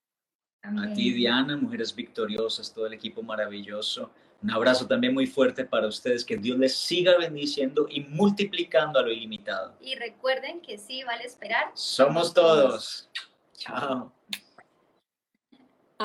[0.62, 4.10] A ti, Diana, Mujeres Victoriosas, todo el equipo maravilloso.
[4.44, 9.02] Un abrazo también muy fuerte para ustedes, que Dios les siga bendiciendo y multiplicando a
[9.02, 9.74] lo ilimitado.
[9.80, 11.70] Y recuerden que sí vale esperar.
[11.72, 13.08] Somos todos.
[13.56, 14.12] Chao.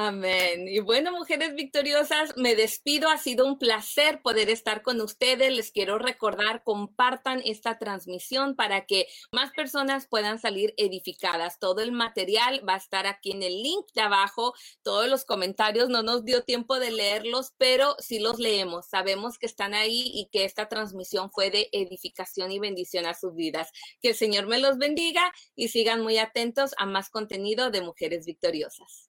[0.01, 0.65] Amén.
[0.69, 3.09] Y bueno, mujeres victoriosas, me despido.
[3.09, 5.51] Ha sido un placer poder estar con ustedes.
[5.51, 11.59] Les quiero recordar, compartan esta transmisión para que más personas puedan salir edificadas.
[11.59, 14.53] Todo el material va a estar aquí en el link de abajo.
[14.83, 18.87] Todos los comentarios no nos dio tiempo de leerlos, pero sí los leemos.
[18.87, 23.35] Sabemos que están ahí y que esta transmisión fue de edificación y bendición a sus
[23.35, 23.69] vidas.
[24.01, 28.25] Que el Señor me los bendiga y sigan muy atentos a más contenido de mujeres
[28.25, 29.08] victoriosas.